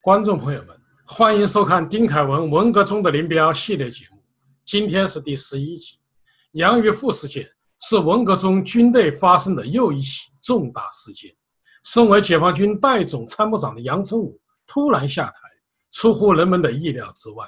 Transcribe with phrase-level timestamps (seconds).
[0.00, 0.68] 观众朋友们，
[1.04, 4.22] 欢迎收看丁凯文《文革中的林彪》系列节目。
[4.64, 5.98] 今天是第十一集。
[6.52, 7.46] 杨玉富事件
[7.80, 11.34] 是文革中军队发生的又一起重大事件。
[11.82, 15.40] 身为解放军代总参谋长的杨成武突然下台，
[15.90, 17.44] 出乎人们的意料之外。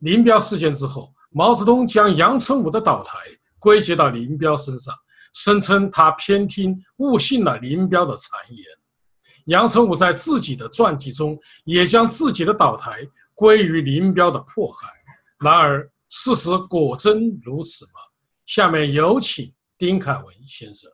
[0.00, 3.16] 林彪事件之后，毛泽东将杨成武的倒台
[3.60, 4.92] 归结到林彪身上，
[5.32, 8.64] 声称他偏听误信了林彪的谗言。
[9.46, 14.88] 杨成武在自己的传记中也将自己的倒台归于林彪的迫害。
[15.44, 18.00] 然而，事实果真如此吗？
[18.44, 20.90] 下面有请丁凯文先生。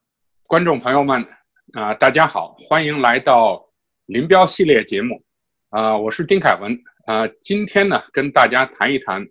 [0.46, 1.24] 观众朋友们，
[1.72, 3.64] 啊，大家好，欢迎来到
[4.06, 5.22] 林彪系列节目。
[5.70, 6.78] 啊，我是丁凯文。
[7.06, 9.26] 啊，今天呢，跟大家谈一谈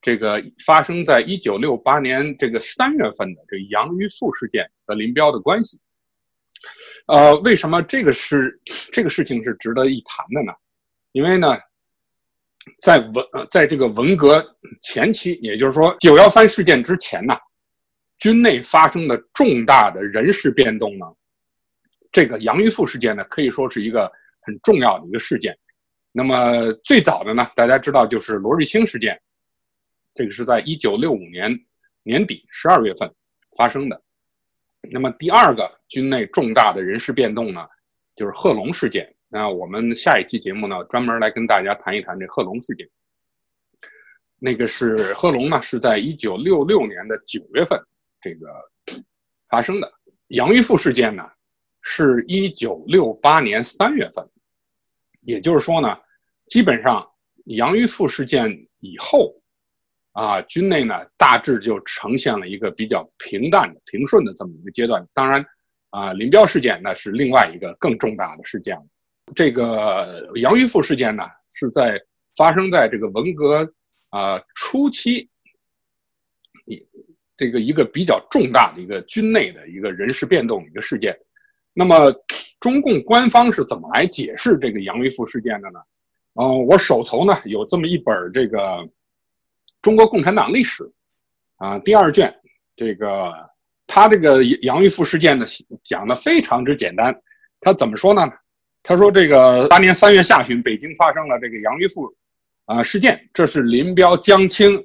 [0.00, 5.80] 这个发生在一九六八年这个三月份的这杨玉素事件和林彪的关系。
[7.06, 8.60] 呃，为什么这个是
[8.92, 10.52] 这个事情是值得一谈的呢？
[11.12, 11.58] 因为呢，
[12.80, 14.44] 在文在这个文革
[14.80, 17.36] 前期，也就是说九幺三事件之前呢，
[18.18, 21.06] 军内发生的重大的人事变动呢，
[22.12, 24.10] 这个杨玉富事件呢，可以说是一个
[24.42, 25.56] 很重要的一个事件。
[26.12, 29.20] 那么最早的呢，大家知道就是罗瑞卿事件，
[30.14, 31.58] 这个是在一九六五年
[32.02, 33.12] 年底十二月份
[33.56, 34.00] 发生的。
[34.88, 37.60] 那么第二个军内重大的人事变动呢，
[38.16, 39.12] 就是贺龙事件。
[39.28, 42.88] 那我们下一期节目呢，专门来跟大家谈一谈这贺龙事件。
[44.38, 47.78] 那个是贺龙呢，是在一九六六年的九月份
[48.20, 48.48] 这个
[49.48, 49.92] 发生的。
[50.28, 51.22] 杨玉富事件呢，
[51.82, 54.26] 是一九六八年三月份。
[55.20, 55.96] 也就是说呢，
[56.46, 57.06] 基本上
[57.44, 59.39] 杨玉富事件以后。
[60.12, 65.06] 啊，军内呢大致就呈现了一个比较平淡的、平顺的这么一个阶段。
[65.14, 65.44] 当然，
[65.90, 68.82] 啊，林彪事件呢是另外一个更重大的事件了。
[69.36, 71.96] 这个杨玉富事件呢是在
[72.36, 73.72] 发生在这个文革
[74.08, 75.30] 啊初期，
[76.66, 76.84] 一
[77.36, 81.16] 这个一个比较重大的一个军内的一个人事变动一个事件。
[81.72, 82.12] 那么，
[82.58, 85.78] 中共官方是怎么来解释这个杨玉富事件的呢？
[86.34, 88.58] 嗯，我手头呢有这么一本这个。
[89.82, 90.90] 中国共产党历史，
[91.56, 92.34] 啊，第二卷，
[92.76, 93.32] 这个
[93.86, 95.44] 他这个杨玉富事件呢，
[95.82, 97.14] 讲的非常之简单。
[97.60, 98.22] 他怎么说呢？
[98.82, 102.10] 他说这个当年三月下旬，北京发生了这个杨玉富
[102.64, 104.82] 啊事件，这是林彪、江青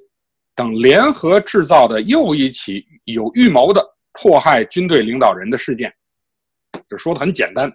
[0.53, 3.81] 等联合制造的又一起有预谋的
[4.13, 5.93] 迫害军队领导人的事件。
[6.89, 7.71] 就说的很简单。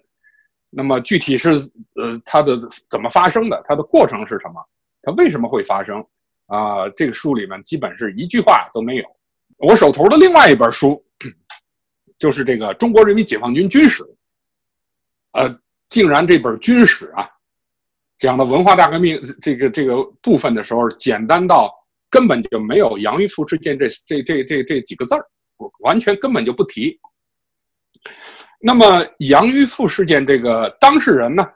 [0.72, 1.50] 那么具体是
[1.96, 2.56] 呃，它的
[2.88, 3.60] 怎么发生的？
[3.64, 4.62] 它的过程是什么？
[5.02, 6.06] 它为什么会发生？
[6.50, 9.04] 啊，这个书里面基本是一句话都没有。
[9.58, 11.00] 我手头的另外一本书，
[12.18, 14.02] 就是这个《中国人民解放军军史》。
[15.32, 17.28] 呃，竟然这本军史啊，
[18.18, 21.72] 讲的文化大革命这个这个部分的时候，简单到
[22.10, 25.24] 根本就没有杨玉富事件这这这这这几个字儿，
[25.80, 26.98] 完全根本就不提。
[28.60, 31.46] 那么杨玉富事件这个当事人呢，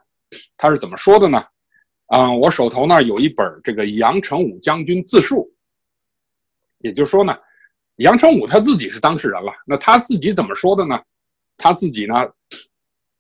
[0.56, 1.44] 他是怎么说的呢？
[2.14, 5.52] 啊，我手头呢有一本这个杨成武将军自述，
[6.78, 7.36] 也就是说呢，
[7.97, 9.52] 杨成武他自己是当事人了。
[9.66, 10.97] 那他自己怎么说的呢？
[11.56, 12.14] 他自己呢，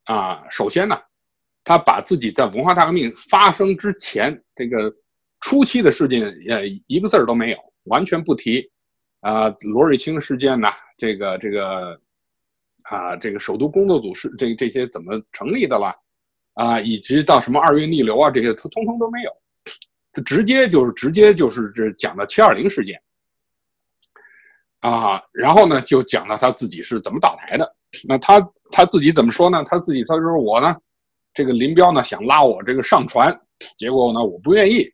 [0.04, 0.96] 啊，首先呢，
[1.64, 4.94] 他把自己在文化大革命发生之前这个
[5.40, 8.70] 初期的事件，呃，一个字儿都没有，完全不提。
[9.22, 12.00] 啊，罗瑞卿事件呢，这个这个，
[12.90, 15.92] 啊，这个首都工作组是这这些怎么成立的了？
[16.54, 19.30] 啊，以及到什么二月逆流啊，这些他通通都没有，
[20.12, 23.00] 他直接就是直接就是这讲的七二零事件，
[24.78, 27.76] 啊，然后呢就讲到他自己是怎么倒台的。
[28.06, 29.64] 那他他自己怎么说呢？
[29.64, 30.76] 他自己他说我呢，
[31.32, 33.36] 这个林彪呢想拉我这个上船，
[33.76, 34.88] 结果呢我不愿意，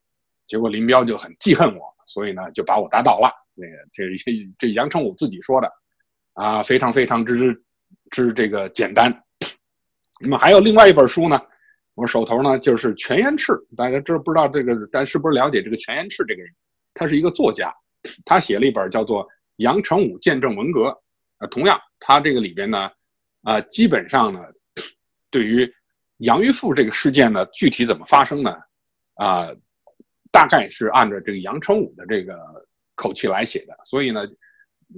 [0.46, 3.30] 结果林彪就很记恨我，所以呢就把我打倒了。
[3.54, 4.04] 那个这
[4.58, 5.70] 这杨成武自己说的，
[6.32, 7.62] 啊，非常非常之
[8.10, 9.14] 之这个简单。
[10.22, 11.38] 那么还有另外一本书呢。
[12.00, 14.86] 我手头呢就是全延赤，大家知不知道这个？
[14.86, 16.50] 大家是不是了解这个全延赤这个人？
[16.94, 17.70] 他是一个作家，
[18.24, 19.22] 他写了一本叫做
[19.56, 20.84] 《杨成武见证文革》。
[21.40, 22.90] 呃，同样，他这个里边呢，
[23.42, 24.40] 啊，基本上呢，
[25.30, 25.70] 对于
[26.18, 28.50] 杨玉富这个事件呢，具体怎么发生呢？
[29.16, 29.50] 啊，
[30.32, 32.34] 大概是按照这个杨成武的这个
[32.94, 33.78] 口气来写的。
[33.84, 34.22] 所以呢，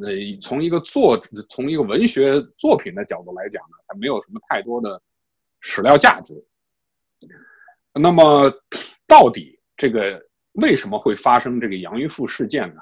[0.03, 5.03] 呃，从一个作，从一个文学作品的角度来讲呢，它没有什么太多的
[5.59, 6.33] 史料价值。
[7.95, 8.51] 那么，
[9.07, 10.23] 到底这个
[10.53, 12.81] 为什么会发生这个杨玉富事件呢？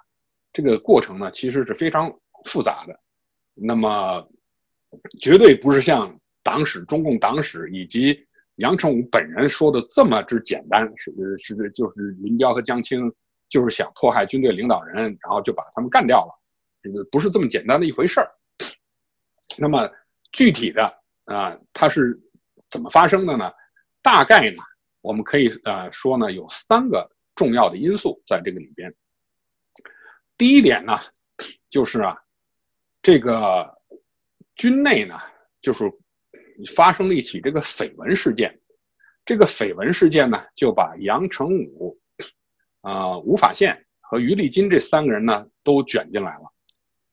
[0.52, 2.12] 这个过程呢，其实是非常
[2.44, 3.00] 复杂的。
[3.54, 4.28] 那么，
[5.18, 8.18] 绝对不是像党史、中共党史以及
[8.56, 13.12] 杨成武本人说的这么之简单，是是就是林彪和江青
[13.48, 16.32] 就是想迫害军队领导人，然后就把他们干掉了，
[16.82, 18.30] 这个不是这么简单的一回事儿。
[19.58, 19.90] 那么
[20.32, 20.82] 具体的
[21.24, 22.18] 啊，它是
[22.70, 23.50] 怎么发生的呢？
[24.02, 24.62] 大概呢，
[25.00, 28.92] 我们可以呃说呢，有三个重要的因素在这个里边。
[30.36, 30.98] 第一点呢，
[31.68, 32.16] 就是啊，
[33.02, 33.70] 这个
[34.54, 35.18] 军内呢，
[35.60, 35.84] 就是
[36.74, 38.58] 发生了一起这个绯闻事件。
[39.24, 41.96] 这个绯闻事件呢，就把杨成武、
[42.80, 46.50] 啊吴法宪和于立金这三个人呢都卷进来了。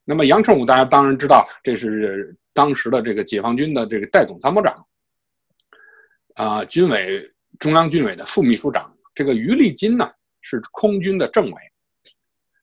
[0.06, 4.87] 那么杨成武大家当然知道，这是当时的这个解放军的这个代总参谋长，
[6.38, 7.30] 啊军委
[7.60, 8.92] 中央军委的副秘书长。
[9.14, 10.10] 这个于立金呢
[10.42, 11.62] 是空军的政委。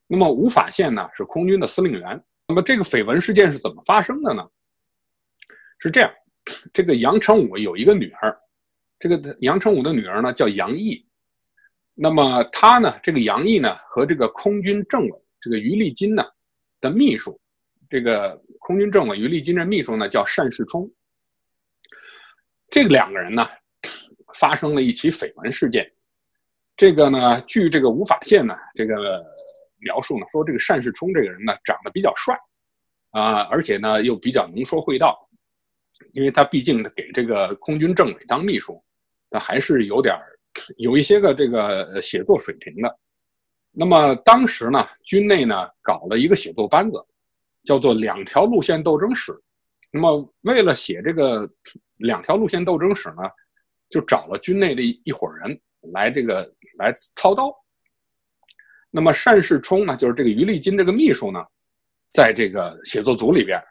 [0.07, 2.23] 那么吴法宪呢是空军的司令员。
[2.47, 4.43] 那么这个绯闻事件是怎么发生的呢？
[5.79, 6.09] 是这样，
[6.71, 8.37] 这个杨成武有一个女儿，
[8.99, 11.05] 这个杨成武的女儿呢叫杨毅。
[11.93, 16.23] 那么他呢，这个杨毅呢和这个空军政委这个于立金呢
[16.79, 17.37] 的秘书，
[17.89, 20.89] 这个空军政委于立金的秘书呢叫单世聪。
[22.69, 23.47] 这两个人呢
[24.35, 25.91] 发生了一起绯闻事件。
[26.77, 29.25] 这个呢，据这个吴法宪呢这个。
[29.79, 32.35] 描述呢，说这个单世聪这个人呢，长得比较帅，
[33.11, 35.15] 啊，而且呢又比较能说会道，
[36.13, 38.81] 因为他毕竟给这个空军政委当秘书，
[39.29, 40.17] 那还是有点
[40.77, 42.97] 有一些个这个写作水平的。
[43.71, 46.97] 那么当时呢，军内呢搞了一个写作班子，
[47.63, 49.31] 叫做“两条路线斗争史”。
[49.91, 51.47] 那么为了写这个
[51.97, 53.23] “两条路线斗争史”呢，
[53.89, 55.59] 就找了军内的一伙人
[55.93, 57.53] 来这个来操刀。
[58.89, 61.43] 那么单世聪呢，就是这个于立金这个秘书呢，
[62.11, 63.61] 在这个写作组里边。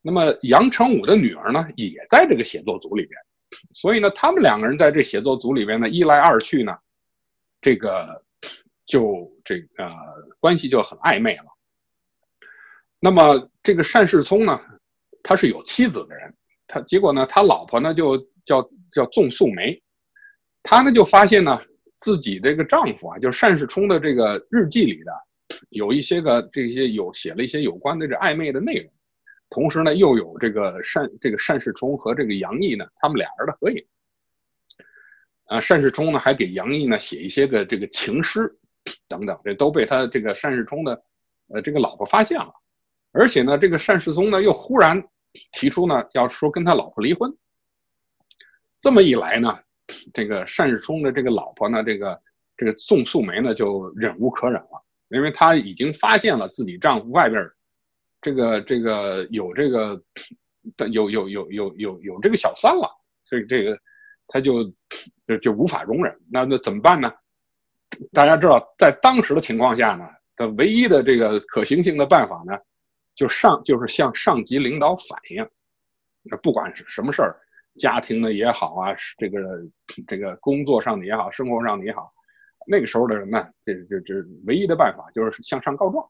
[0.00, 3.20] 那么杨成武的女儿呢，也在这个写作组里边。
[3.74, 6.76] 所以呢，他们两个人在这写作组里边呢，一来二去呢，
[7.60, 8.24] 这个
[8.86, 9.90] 就这个
[10.40, 11.44] 关系就很暧昧了。
[12.98, 14.58] 那么这个单世聪呢，
[15.22, 16.34] 他是有妻子的人，
[16.66, 19.82] 他结果呢，他老婆呢就叫叫纵素梅，
[20.62, 21.60] 他呢就发现呢。
[21.94, 25.12] 自己这个丈夫啊，就是单世聪的这个日记里的，
[25.68, 28.92] 有一些个这些有写了一些有关的这暧昧的内容，
[29.50, 33.84] 同时呢，又有这个单这个单世聪和这个杨毅呢，他们俩人的合影。
[35.44, 38.52] 啊，单世聪呢还给杨毅呢写一些个这个情诗，
[39.06, 41.00] 等等，这都被他这个单世聪的
[41.54, 42.52] 呃这个老婆发现了，
[43.12, 45.00] 而且呢，这个单世聪呢又忽然
[45.52, 47.32] 提出呢要说跟他老婆离婚，
[48.82, 49.58] 这么一来呢。
[50.12, 52.20] 这个单世聪的这个老婆呢，这个
[52.56, 57.48] 这个宋素梅呢，就忍无可忍了，因为她已经发现了自己丈夫外边
[58.20, 60.02] 这个这个有这个
[60.90, 62.88] 有有有有有有这个小三了，
[63.24, 63.78] 所以这个
[64.26, 64.64] 她就
[65.26, 66.16] 就就无法容忍。
[66.30, 67.12] 那那怎么办呢？
[68.12, 72.56] 大家知道，在当时的情况下呢，的唯一的这个可行性的办法呢，
[73.14, 75.46] 就上就是向上级领导反映，
[76.22, 77.38] 那不管是什么事儿。
[77.76, 79.40] 家庭的也好啊，这个
[80.06, 82.12] 这个工作上的也好，生活上的也好，
[82.66, 84.14] 那个时候的人呢，这这这
[84.46, 86.06] 唯一的办法就是向上告状。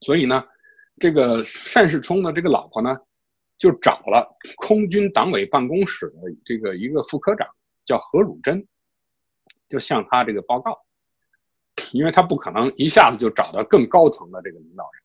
[0.00, 0.44] 所以呢，
[0.98, 1.42] 这个
[1.74, 2.96] 单世聪的这个老婆呢，
[3.58, 7.46] 就找了空军党委办公室的这个一个副科长，
[7.84, 8.66] 叫何汝珍，
[9.68, 10.76] 就向他这个报告，
[11.92, 15.02] 因为他不可能一下子就找到更高层的这个领导人。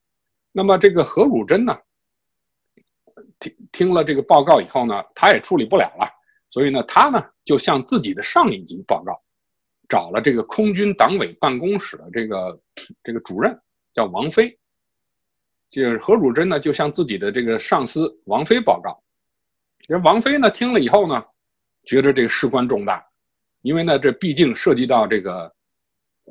[0.51, 1.77] 那么这个何汝珍呢？
[3.39, 6.09] 听听了这个报告以后呢，他也处理不了了，
[6.49, 9.13] 所以呢，他呢就向自己的上一级报告，
[9.87, 12.59] 找了这个空军党委办公室的这个
[13.03, 13.57] 这个主任
[13.93, 14.57] 叫王飞，
[15.69, 18.99] 就是何汝珍呢就向自己的这个上司王飞报告，
[19.87, 21.23] 这王飞呢听了以后呢，
[21.85, 23.05] 觉得这事关重大，
[23.61, 25.53] 因为呢这毕竟涉及到这个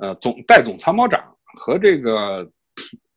[0.00, 1.22] 呃总代总参谋长
[1.56, 2.50] 和这个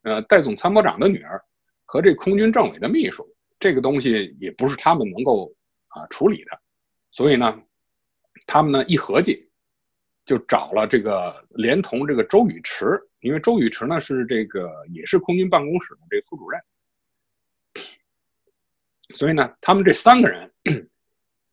[0.04, 1.42] 呃代总参谋长的女儿
[1.86, 3.28] 和这空军政委的秘书。
[3.60, 5.54] 这个东西也不是他们能够
[5.90, 6.60] 啊处理的，
[7.12, 7.62] 所以呢，
[8.48, 9.50] 他们呢一合计，
[10.26, 16.62] 就找了这个连同这个周宇驰，因为周宇驰呢是这个也是空军办公室的这个副主任，
[19.16, 20.50] 所以呢，他们这三个人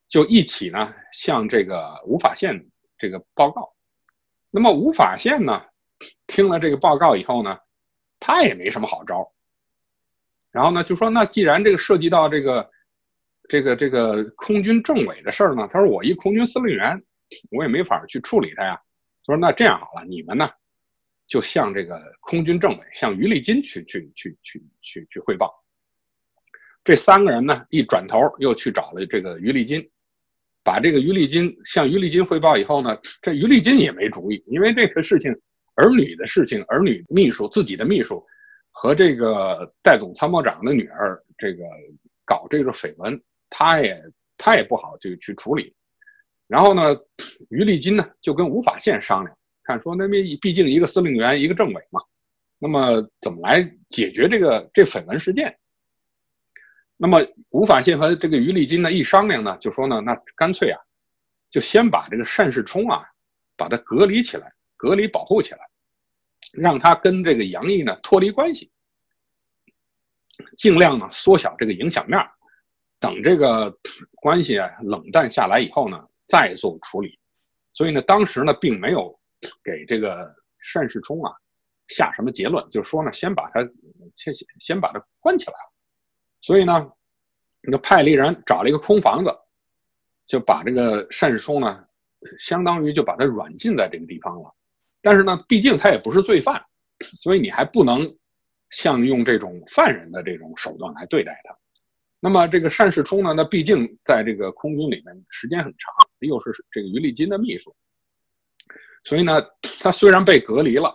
[0.07, 2.65] 就一起呢向这个吴法宪
[2.97, 3.75] 这个报告。
[4.51, 5.61] 那么吴法宪呢
[6.29, 7.59] 听了这个报告以后呢，
[8.21, 9.29] 他也没什么好招。
[10.57, 12.71] 然后呢，就说那既然这个涉及到这个，
[13.47, 16.99] 这个这个空军政委的事儿呢，他说我一空军司令员，
[17.51, 18.75] 我也没法去处理他呀。
[19.27, 20.49] 他说那这样好了，你们呢，
[21.29, 25.55] 就向这个空军政委，向于立金去去去去去去汇报。
[26.83, 29.87] 这三个人呢，一转头又去找了这个于立金，
[30.65, 35.31] 把这个于立金向于立金汇报以后呢，这于立金也没主意，因为这个事情，
[35.75, 38.25] 儿女的事情，儿女秘书自己的秘书
[38.79, 41.65] 和这个代总参谋长的女儿这个
[42.27, 43.19] 搞这个绯闻，
[43.49, 43.99] 他也
[44.37, 45.75] 他也不好就去处理。
[46.47, 46.95] 然后呢，
[47.49, 52.03] 于丽金呢就跟吴法宪商量，看说那边毕竟一个司令员，一个政委嘛，
[52.59, 55.59] 那么怎么来解决这个这绯闻事件？
[56.99, 57.19] 那么
[57.49, 60.79] 吴法宪和这个于丽金呢一商量呢，就说呢，那干脆啊，
[61.51, 63.03] 就先把这个单世冲啊，
[63.57, 65.61] 把他隔离起来，隔离保护起来，
[66.57, 68.71] 让他跟这个杨毅呢脱离关系，
[70.57, 72.19] 尽量呢缩小这个影响面
[72.99, 73.71] 等这个
[74.15, 77.19] 关系啊冷淡下来以后呢，再做处理。
[77.75, 79.15] 所以呢，当时呢并没有
[79.63, 80.35] 给这个
[80.75, 81.31] 单世充啊
[81.89, 83.61] 下什么结论，就说呢，先把他
[84.15, 85.55] 先先把他关起来。
[86.41, 86.91] 所以呢，
[87.71, 89.31] 就派了一人找了一个空房子，
[90.27, 91.85] 就把这个单世充呢，
[92.39, 94.55] 相当于就把他软禁在这个地方了。
[95.07, 96.61] 但是呢，毕竟他也不是罪犯，
[97.15, 98.13] 所以你还不能
[98.71, 101.57] 像用这种犯人的这种手段来对待他。
[102.19, 107.73] 那么这个单世冲呢，那毕竟在这个空军里面时间很长，又是这个于立金的秘书，
[109.05, 109.41] 所以呢，
[109.79, 110.93] 他虽然被隔离了，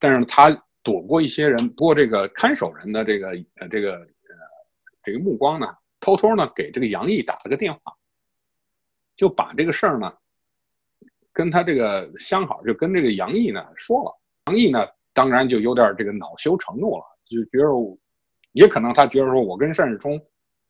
[0.00, 0.50] 但是他
[0.82, 3.28] 躲过一些人，不过这个看守人的这个
[3.60, 4.06] 呃这个呃。
[5.04, 5.66] 这个目光呢，
[6.00, 7.80] 偷偷呢给这个杨毅打了个电话，
[9.16, 10.12] 就把这个事儿呢，
[11.32, 14.20] 跟他这个相好，就跟这个杨毅呢说了。
[14.46, 17.98] 杨毅呢，当然就有点这个恼羞成怒了，就觉得，
[18.52, 20.20] 也可能他觉得说我跟单世冲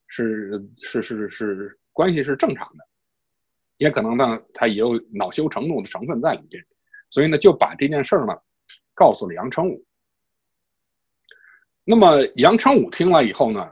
[0.06, 2.84] 是是是是关系是正常的，
[3.76, 6.64] 也可能呢他也有恼羞成怒的成分在里边，
[7.10, 8.32] 所以呢就把这件事儿呢
[8.94, 9.84] 告诉了杨成武。
[11.84, 13.70] 那么杨成武听了以后呢。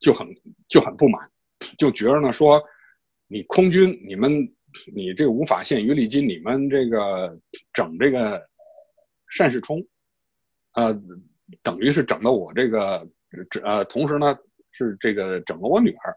[0.00, 0.24] 就很
[0.68, 1.28] 就很不满，
[1.76, 2.62] 就觉得呢说，
[3.26, 4.48] 你空军你们
[4.94, 7.38] 你这个无法县于立金你们这个
[7.72, 8.40] 整这个
[9.38, 9.84] 单世冲，
[10.74, 10.92] 呃，
[11.62, 13.06] 等于是整的我这个
[13.62, 14.36] 呃，同时呢
[14.70, 16.16] 是这个整了我女儿，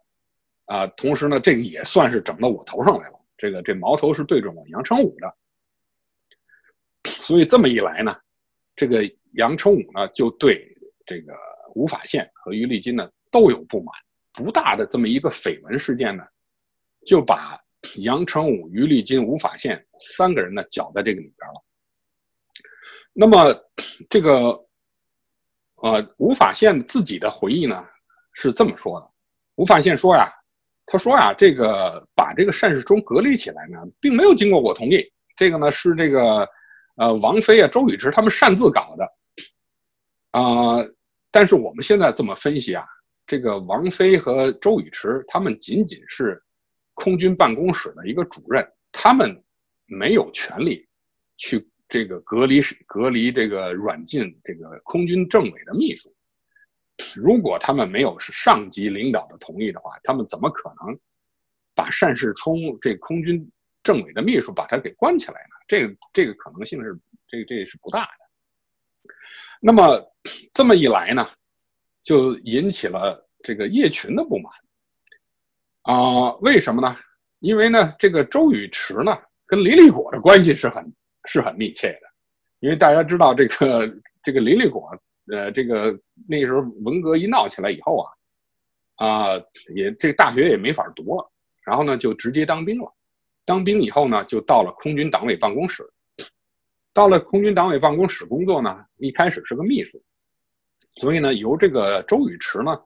[0.66, 5.34] 啊，同时呢这个也算是整到我头上来了，这个这矛头是对准我杨成武的，
[7.04, 8.16] 所以这么一来呢，
[8.76, 9.04] 这个
[9.34, 11.34] 杨成武呢就对这个
[11.76, 13.10] 吴法宪和于立金呢。
[13.34, 13.96] 都有不满，
[14.34, 16.22] 不大的这么一个绯闻事件呢，
[17.06, 17.58] 就把
[17.98, 21.64] 杨成武、于立金、吴法宪三个人呢搅在这个里边了。
[23.14, 23.54] 那么，
[24.10, 24.58] 这个
[25.76, 27.84] 呃，吴法宪自己的回忆呢
[28.34, 29.10] 是这么说的：
[29.56, 30.32] 吴法宪说呀，
[30.86, 35.04] 他说呀，这个把这个单世忠隔离起来呢，并没有经过我同意，
[35.36, 36.48] 这个呢是这个
[36.96, 40.78] 呃王菲啊、周雨池他们擅自搞的啊。
[41.32, 42.86] 但是我们现在这么分析啊。
[43.28, 46.42] 这个王菲和周雨池，他们仅仅是
[47.02, 49.36] 空军办公室的一个主任，他们
[49.88, 50.88] 没有权利
[51.38, 56.14] 去这个隔离、隔离这个软禁这个空军政委的秘书。
[57.16, 60.96] 如果他们没有是上级领导的同意的话，他们怎么可能
[61.74, 65.56] 把单世冲这空军政委的秘书把他给关起来呢？
[65.68, 66.96] 这个这个可能性是
[67.28, 69.14] 这这是不大的。
[69.60, 70.00] 那么
[70.54, 71.28] 这么一来呢？
[72.04, 74.52] 就引起了这个叶群的不满
[75.84, 76.32] 啊？
[76.42, 76.96] 为什么呢？
[77.40, 80.94] 因为呢，这个周雨池呢，跟林立果的关系是很
[81.26, 82.02] 是很密切的。
[82.60, 84.92] 因为大家知道，这个这个林立果，
[85.32, 85.98] 呃，这个
[86.28, 88.04] 那时候文革一闹起来以后
[88.98, 89.42] 啊，啊，
[89.74, 91.32] 也这个大学也没法读了，
[91.66, 92.94] 然后呢，就直接当兵了。
[93.44, 95.84] 当兵以后呢，就到了空军党委办公室。
[96.94, 100.00] 到了空军党委办公室工作呢，一开始是个秘书。
[100.98, 102.80] 所以呢，由这个周宇驰呢，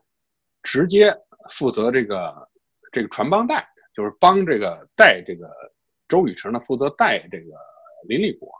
[0.62, 1.14] 直接
[1.50, 2.48] 负责这个
[2.96, 3.62] 这个传帮带，
[3.94, 5.46] 就是帮这个带这个
[6.08, 7.52] 周宇驰呢，负责带这个
[8.08, 8.50] 林立果。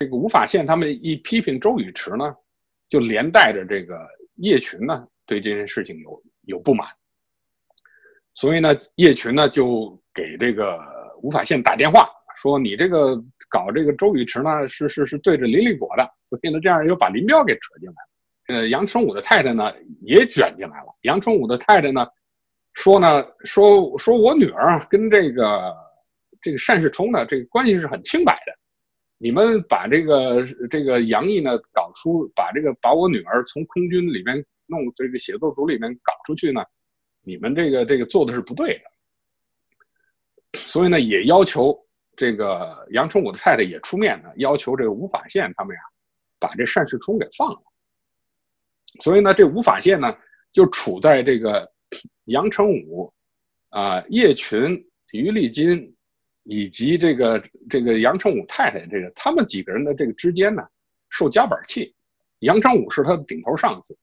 [0.00, 2.34] 这个吴法宪他们一批评周宇驰呢，
[2.88, 3.96] 就连带着这个
[4.38, 6.88] 叶群呢，对这件事情有有不满。
[8.32, 10.76] 所以呢，叶群呢就给这个
[11.22, 13.14] 吴法宪打电话，说你这个
[13.48, 18.58] 搞这个周宇驰呢，是是是对着林立果的，所以呢，这样又把林彪给扯进来了。
[18.60, 20.86] 呃，杨成武的太太呢也卷进来了。
[21.02, 22.04] 杨成武的太太呢
[22.74, 25.74] 说呢说说我女儿跟这个
[26.40, 28.52] 这个单世充呢这个关系是很清白的。
[29.16, 36.62] 你们把这个这个杨毅呢搞出，把这个把我女儿从空军里面弄这个写作组里面搞出去呢，
[37.22, 40.58] 你们这个这个做的是不对的。
[40.58, 41.78] 所以呢，也要求
[42.16, 45.80] 这个杨成武的太太也出面呢，要求这个吴法宪他们呀
[46.38, 47.62] 把这单世充给放了。
[49.00, 50.14] 所以呢，这吴法宪呢，
[50.52, 51.72] 就处在这个
[52.26, 53.12] 杨成武、
[53.70, 54.72] 啊叶群
[55.12, 55.94] 于立金
[56.44, 60.62] 以及这个这个杨成武太太，这个他们几个人的这个之间呢，
[61.10, 61.94] 受夹板气。
[62.40, 63.96] 杨成武是他的顶头上司，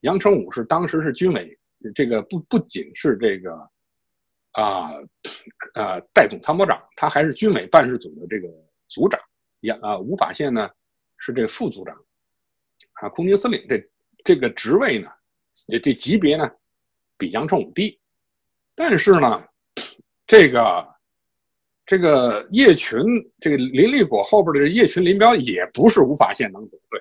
[0.00, 1.58] 杨成武是当时是军委
[1.94, 3.52] 这个不不仅是这个
[4.52, 4.90] 啊
[5.74, 8.48] 呃代总参谋长，他还是军委办事组的这个
[8.88, 9.18] 组长。
[9.60, 10.68] 杨啊吴法宪呢
[11.16, 11.96] 是这副组长，
[12.94, 13.90] 啊空军司令这
[14.24, 15.08] 这个职位呢，
[15.82, 16.50] 这级别呢
[17.16, 17.98] 比杨成武低，
[18.74, 19.44] 但是呢
[20.26, 20.94] 这个
[21.84, 22.98] 这个叶群
[23.38, 27.00] 这个林立果后边的叶群林彪也不是无法宪能得罪。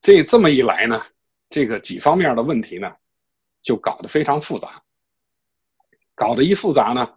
[0.00, 1.00] 这这么一来呢，
[1.48, 2.92] 这个几方面的问题呢，
[3.62, 4.82] 就搞得非常复杂。
[6.14, 7.08] 搞得一复杂呢，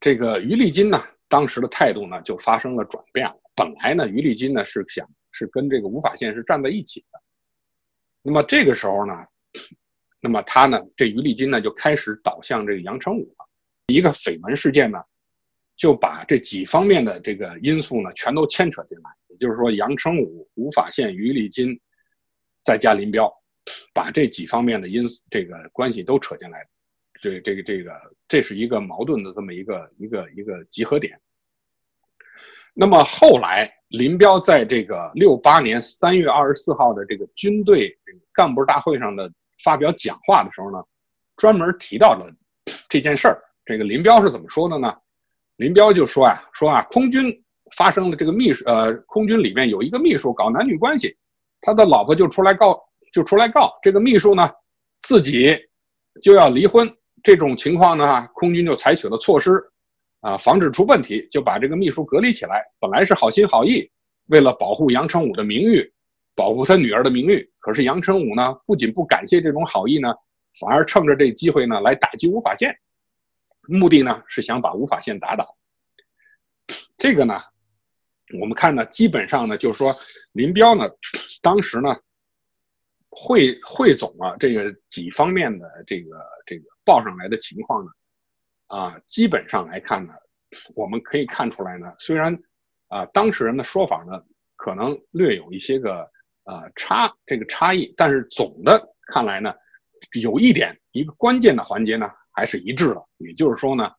[0.00, 3.34] 这个于立金呢，当时的态度呢就发生了转变了。
[3.54, 7.20] 本来呢，于立金呢是想是跟这个吴法宪是站在一起的。
[8.22, 9.12] 那么这个时候呢，
[10.24, 13.46] 那么他呢，这于立金呢就开始倒向这个杨成武了。
[13.88, 14.98] 一个绯闻事件呢，
[15.76, 19.10] 就把这几方面的这个因素呢全都牵扯进来。
[19.28, 21.78] 也就是说，杨成武、无法宪、于立金。
[22.66, 23.30] 再加林彪，
[23.92, 26.66] 把这几方面的因、这个关系都扯进来，
[27.20, 27.92] 这、这个、这个，
[28.26, 31.20] 这是一个矛盾的这么一个、一个、一个集合点。
[32.72, 37.94] 那么后来，林彪在这个六八年三月二十四号的这个军队
[38.32, 39.30] 干部大会上的
[39.62, 40.82] 发表讲话的时候呢，
[41.36, 42.30] 专门提到了
[42.88, 43.40] 这件事儿。
[43.64, 44.92] 这个林彪是怎么说的呢？
[45.56, 47.32] 林彪就说啊，说啊，空军
[47.76, 51.16] 发生了这个秘书，呃，空军里面有一个秘书搞男女关系。
[51.60, 52.78] 他的老婆就出来告，
[53.10, 54.42] 就出来告这个秘书呢，
[55.00, 55.56] 自己
[56.20, 56.92] 就要离婚。
[57.22, 59.52] 这种情况呢，空军就采取了措施，
[60.20, 62.62] 啊，防止出问题，就把这个秘书隔离起来。
[62.78, 63.90] 本来是好心好意，
[64.26, 65.90] 为了保护杨成武的名誉，
[66.34, 67.50] 保护他女儿的名誉。
[67.64, 70.12] 可是杨成武呢，不仅不感谢这种好意呢，
[70.60, 72.78] 反而趁着这机会呢，来打击吴法宪，
[73.66, 75.56] 目的呢是想把吴法宪打倒。
[76.98, 77.40] 这个呢。
[78.40, 79.94] 我们看呢，基本上呢，就是说，
[80.32, 80.84] 林彪呢，
[81.42, 81.94] 当时呢，
[83.10, 87.90] 汇汇总了这个几方面的这个这个报上来的情况呢，
[88.68, 90.14] 啊，基本上来看呢，
[90.74, 92.36] 我们可以看出来呢，虽然
[92.88, 94.20] 啊，当事人的说法呢，
[94.56, 96.10] 可能略有一些个
[96.44, 99.52] 啊差这个差异，但是总的看来呢，
[100.22, 103.90] 有一点一个关键的环节呢，还是一致的，也就是说呢，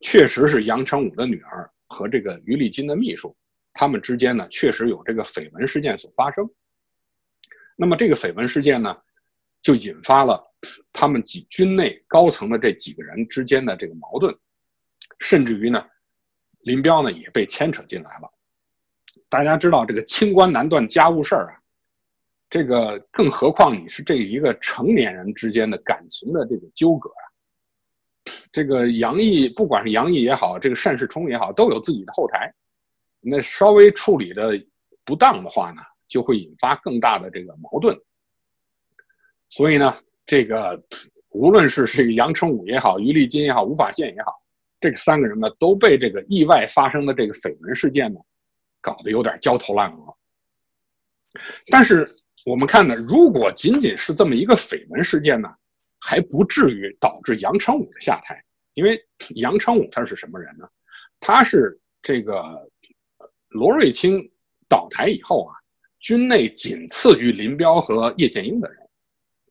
[0.00, 3.36] 确实是杨成武的女儿和这个于立金的秘书。
[3.72, 6.48] 他们之间呢，确实有这个绯闻事件所发生。
[7.76, 8.96] 那么这个绯闻事件呢，
[9.62, 10.42] 就引发了
[10.92, 14.36] 他们几军内高层的这几个人之间的这个矛盾，
[15.20, 15.84] 甚至于呢，
[16.62, 18.28] 林彪呢也被牵扯进来了。
[19.28, 21.57] 大家知道，这个清官难断家务事儿啊，
[22.50, 27.22] 这个更何况你是这一个成年人之间的感情的这个纠葛啊。
[28.50, 32.52] 这个杨毅，不管是杨毅也好，这个单世充也好，都有自己的后台。
[33.20, 34.52] 那稍微处理的
[35.04, 37.98] 不当的话呢，就会引发更大的这个矛盾。
[39.50, 40.82] 所以呢，这个
[41.30, 44.32] 无论是这个杨成武也好，于立金也好，吴法宪也好，
[44.80, 48.20] 这三个人呢，都被这个意外发生的这个绯闻事件呢，
[48.80, 50.14] 搞得有点焦头烂额。
[51.70, 52.08] 但是
[52.46, 55.48] 我们看呢，如果仅仅是这么一个绯闻事件呢，
[56.00, 58.42] 还不至于导致杨成武的下台，
[58.74, 59.02] 因为
[59.36, 60.68] 杨成武他是什么人呢？
[61.20, 62.68] 他是这个。
[63.52, 64.30] 罗瑞卿
[64.68, 65.56] 倒台以后啊，
[66.00, 68.78] 军内仅次于林彪和叶剑英的人，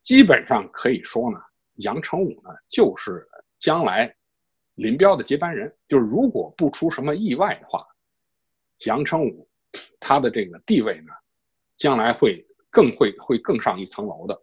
[0.02, 1.40] 基本上可以说呢，
[1.78, 3.26] 杨成武呢就是
[3.58, 4.14] 将来
[4.76, 5.68] 林彪的接班人。
[5.88, 7.84] 就是如果不出什么意外的话，
[8.86, 9.48] 杨成武
[9.98, 11.12] 他的这个地位呢，
[11.76, 14.42] 将来会更会会更上一层楼的。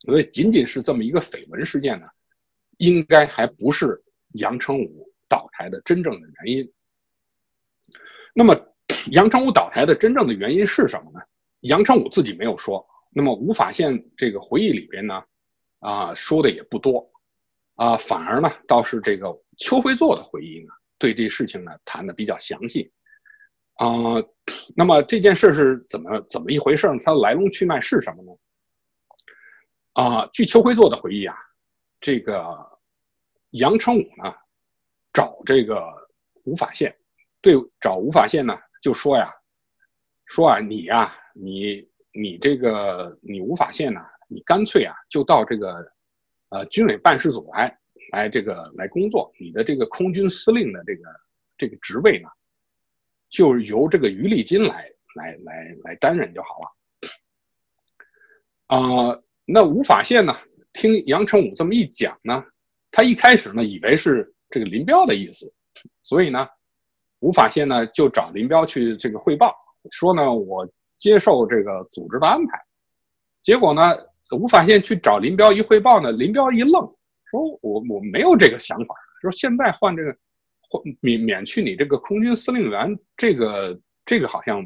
[0.00, 2.06] 所以仅仅是这么一个绯闻事件呢，
[2.78, 4.00] 应该还不是
[4.34, 6.72] 杨成武倒台的真正的原因。
[8.34, 8.54] 那么，
[9.12, 11.20] 杨成武倒台的真正的原因是什么呢？
[11.60, 12.86] 杨成武自己没有说。
[13.10, 15.24] 那么，吴法宪这个回忆里边呢，
[15.78, 17.10] 啊，说的也不多，
[17.76, 22.92] 啊，反而呢，倒是这个邱会作的回忆呢，对这事情呢谈的比较详细。
[23.76, 23.86] 啊，
[24.74, 26.86] 那么这件事是怎么怎么一回事？
[27.04, 28.32] 它的来龙去脉是什么呢？
[29.92, 31.36] 啊，据邱辉作的回忆啊，
[32.00, 32.44] 这个
[33.52, 34.34] 杨成武呢，
[35.12, 35.82] 找这个
[36.44, 36.94] 吴法宪。
[37.42, 39.32] 对，找吴法宪呢，就说呀，
[40.26, 45.92] 说啊，你呀，你你这个你吴法宪呢，你干脆啊，就到这个，
[46.48, 47.78] 呃，军委办事组来，
[48.12, 49.32] 来这个来工作。
[49.38, 51.02] 你的这个空军司令的这个
[51.56, 52.28] 这个职位呢，
[53.28, 56.76] 就由这个于立金来来来来担任就好了。
[58.68, 60.36] 啊，那吴法宪呢，
[60.72, 62.44] 听杨成武这么一讲呢，
[62.90, 65.52] 他一开始呢，以为是这个林彪的意思，
[66.02, 66.48] 所以呢，
[67.20, 69.54] 吴法宪呢就找林彪去这个汇报，
[69.90, 72.60] 说呢我接受这个组织的安排。
[73.42, 73.96] 结果呢，
[74.36, 76.82] 吴法宪去找林彪一汇报呢，林彪一愣，
[77.26, 80.16] 说我我没有这个想法，说现在换这个
[80.68, 84.64] 或免免去你这个空军司令员，这个这个好像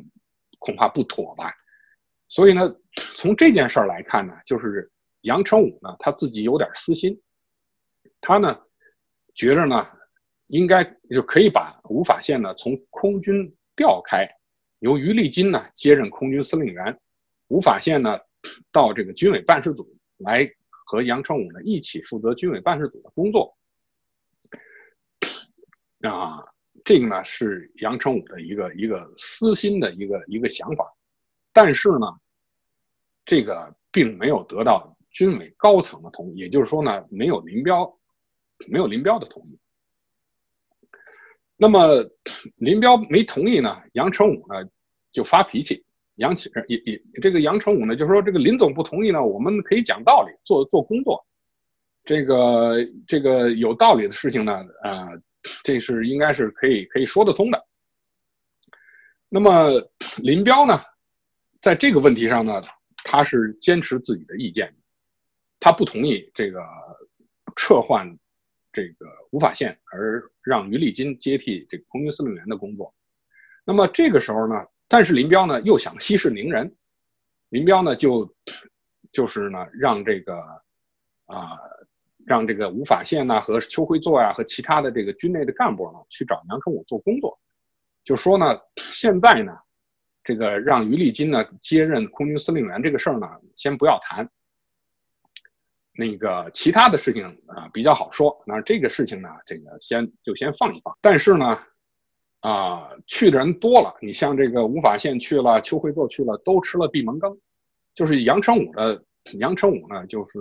[0.58, 1.52] 恐怕不妥吧。
[2.28, 2.74] 所以呢，
[3.14, 4.90] 从这件事儿来看呢，就是
[5.22, 7.20] 杨成武呢他自己有点私心，
[8.20, 8.58] 他呢。
[9.32, 9.86] 觉着呢，
[10.48, 10.84] 应该
[11.14, 14.28] 就可以把吴法宪呢从空军调开，
[14.80, 16.94] 由于立金呢接任空军司令员，
[17.48, 18.18] 吴法宪呢
[18.70, 20.46] 到这个军委办事组来
[20.84, 23.56] 和杨成武呢一起负责军委办事组的工作。
[26.08, 26.42] 啊，
[26.84, 30.84] 这个呢是杨成武的一个一个私心的一个一个想法，
[31.52, 32.06] 但是呢，
[33.24, 37.92] 这个并没有得到军委高层的同意，也就是说呢，没有林彪。
[38.68, 39.58] 没有林彪的同意，
[41.56, 41.96] 那么
[42.56, 44.56] 林彪没同意呢，杨成武呢
[45.12, 45.82] 就发脾气。
[46.16, 51.24] 杨启也也这个杨成武呢就说：“这个林总不同意呢，我们可以讲道理，做做工作。
[52.04, 55.08] 这个这个有道理的事情呢，呃，
[55.62, 57.66] 这是应该是可以可以说得通的。”
[59.28, 59.70] 那么
[60.22, 60.80] 林彪呢，
[61.60, 62.60] 在这个问题上呢，
[63.04, 64.74] 他是坚持自己的意见，
[65.58, 66.60] 他不同意这个
[67.56, 68.06] 撤换。
[68.72, 72.94] 这个吴法宪，而让于立金接替这个空军司令员的工作。
[73.64, 74.54] 那么这个时候呢，
[74.86, 76.72] 但是林彪呢又想息事宁人，
[77.48, 78.32] 林彪呢就
[79.10, 80.38] 就是呢让这个
[81.26, 81.58] 啊
[82.26, 87.38] 让这个吴法宪呢和邱会作呀和其他的这个军内的干部呢去找杨成武做工作，
[88.04, 89.52] 就说呢现在呢
[90.22, 94.28] 这个让于立金呢接任空军司令员这个事儿呢先不要谈。
[95.92, 100.96] 那个其他的事情啊比较好说，那这个事情呢，这个先就先放一放。
[101.02, 101.58] 但是呢，
[102.40, 107.36] 啊，去的人多了，你像这个吴法宪去了，邱会作去了，都吃了闭门羹。
[107.94, 109.04] 就是杨成武的
[109.40, 110.38] 杨成武呢，就是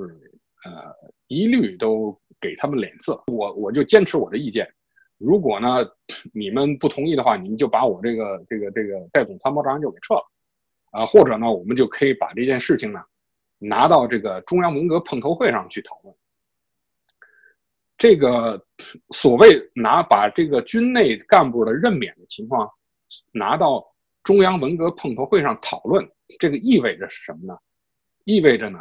[0.65, 0.93] 呃，
[1.27, 3.21] 一律都给他们脸色。
[3.27, 4.67] 我我就坚持我的意见，
[5.17, 5.85] 如果呢
[6.33, 10.31] 你们不同意的话，你们就把我这个这个这个代总参谋长就给撤了，
[10.91, 12.99] 啊，或者呢，我们就可以把这件事情呢。
[13.61, 16.15] 拿到这个中央文革碰头会上去讨论，
[17.97, 18.65] 这个
[19.09, 22.71] 所谓拿把这个军内干部的任免的情况
[23.33, 23.85] 拿到
[24.23, 27.59] 中央文革碰头会上讨论，这个意味着是什么呢？
[28.23, 28.79] 意味着呢，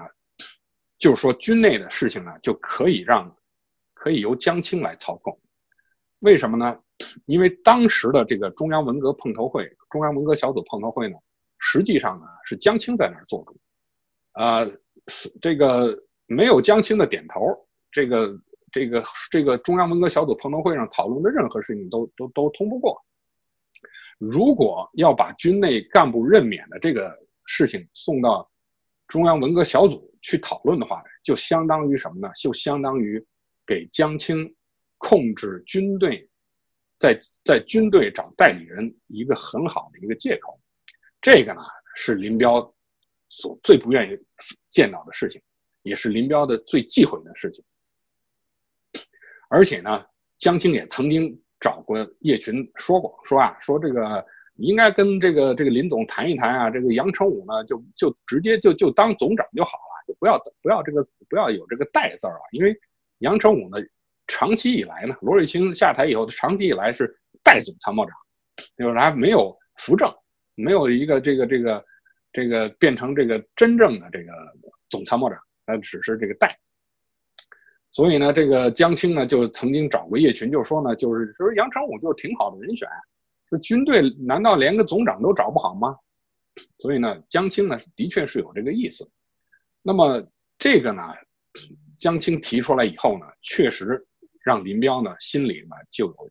[0.99, 3.35] 就是说军内的事情呢就可以让
[3.95, 5.39] 可以由江青来操控。
[6.21, 6.77] 为什么呢？
[7.27, 11.17] 因为当时的这个中央文革碰头会、中央文革小组碰头会呢，
[11.59, 13.57] 实际上呢是江青在那儿做主。
[14.33, 14.67] 啊，
[15.41, 17.41] 这个没有江青的点头，
[17.93, 18.41] 这个
[18.73, 23.01] 这个这个中央文革小组碰头会上讨论的任何事情都都都通不过。
[24.19, 28.51] 如果要把军内干部任免的这个事情送到
[29.09, 32.31] 中央文革小组去讨论的话，就相当于什么呢？
[32.41, 33.21] 就相当于
[33.67, 34.55] 给江青
[34.99, 36.29] 控制军队，
[36.99, 40.61] 在在军队找代理人一个很好的一个借口。
[41.21, 41.61] 这个呢，
[41.97, 42.73] 是林彪。
[43.31, 44.19] 所最不愿意
[44.71, 45.39] 见到的事情，
[45.83, 47.63] 也是林彪的最忌讳的事情。
[49.51, 50.03] 而且呢，
[50.39, 54.27] 江青也曾经找过叶群说过，说啊，说这个
[54.59, 62.77] 你应该跟这个这个林总谈一谈啊，这个杨成武呢，就就直接就就当总长就好了，就不要不要这个不要有这个代字儿因为
[63.19, 63.79] 杨成武呢，
[64.27, 67.09] 长期以来呢，罗瑞卿下台以后，长期以来是
[67.43, 68.13] 代总参谋长，
[68.77, 70.13] 就是还没有扶正，
[70.57, 71.85] 没有一个这个这个。
[72.31, 74.31] 这个变成这个真正的这个
[74.91, 76.55] 总参谋长，他只是这个代。
[77.91, 82.87] 所以呢，这个江青呢就曾经找过叶群，就说呢，就是说杨成武就是挺好的人选，
[83.49, 85.97] 说军队难道连个总长都找不好吗？
[86.79, 89.09] 所以呢，江青呢的确是有这个意思。
[89.83, 90.27] 那么
[90.59, 91.03] 这个呢，
[91.97, 94.07] 江青提出来以后呢，确实
[94.45, 96.31] 让林彪呢心里呢就有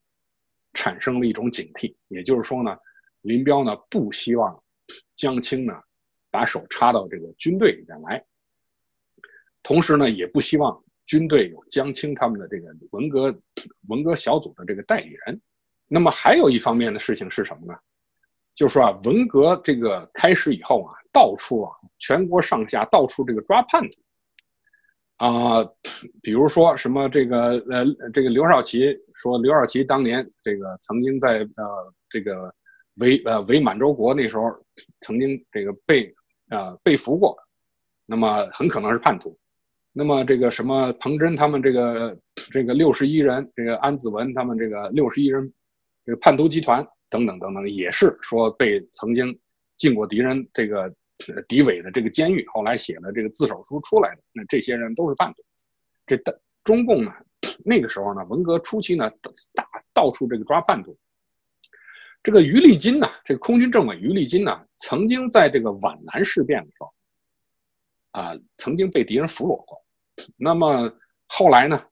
[0.74, 2.78] 产生了一种警惕，也就是说呢，
[3.22, 4.64] 林彪呢不希望
[5.16, 5.74] 江青呢。
[6.30, 8.24] 把手插到这个军队里面来，
[9.64, 13.42] 同时呢，也不希望军队有江青他们的这个文革
[13.88, 15.42] 文革小组的这个代理人。
[15.88, 17.73] 那么还有一方面的事情是什么呢？
[18.56, 25.63] 就是说啊，文革这个开始以后啊，到处啊，全国上下到处这个抓叛徒啊，
[26.21, 32.54] 比如说什么这个呃，这个刘少奇说，刘少奇当年这个曾经在呃这个
[32.95, 34.43] 伪呃伪满洲国那时候
[35.00, 36.13] 曾经这个被。
[36.50, 37.38] 啊，被俘过，
[38.06, 39.38] 那么很可能是叛徒。
[39.91, 42.17] 那么这个什么彭真他们这个
[42.54, 45.54] 这个六十一人，这个安子文他们这个六十一人，
[46.08, 49.38] 这个叛徒集团等等等等，也是说被曾经
[49.76, 50.89] 进过敌人这个
[51.50, 55.43] 敌伪的这个监狱，后来写了这个自首书出来的，那这些人都是叛徒。
[56.06, 56.17] 这
[56.63, 57.12] 中共呢，
[57.65, 59.12] 那个时候呢，文革初期呢，
[59.54, 60.98] 大到处这个抓叛徒。
[62.24, 66.93] 这个余立金呢，这个空军政委余立金呢，曾经在这个皖南事变的时候，
[68.12, 69.78] 啊，曾经被敌人俘虏过。
[70.38, 70.89] 那么
[71.28, 71.84] 后来呢，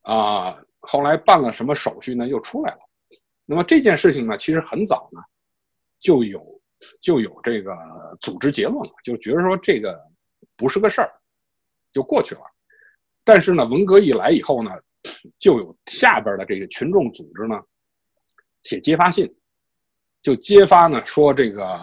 [0.00, 2.26] 啊，后来办了什么手续呢？
[2.26, 2.80] 又出来了。
[3.52, 5.20] 那么这件事情呢，其实很早呢，
[6.00, 6.42] 就有
[7.02, 7.76] 就有这个
[8.18, 10.00] 组织结论了，就觉得说这个
[10.56, 11.12] 不是个事儿，
[11.92, 12.40] 就过去了。
[13.22, 14.70] 但是呢，文革一来以后呢，
[15.38, 17.60] 就有下边的这个群众组织呢，
[18.62, 19.30] 写揭发信。
[20.22, 21.80] 就揭发呢，说这个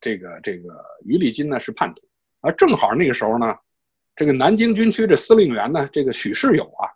[0.00, 0.68] 这个这个
[1.04, 2.06] 于立金呢是叛徒，
[2.42, 3.52] 而正好那个时候呢，
[4.14, 6.86] 这个南京军区的司令员呢，这个许世友啊，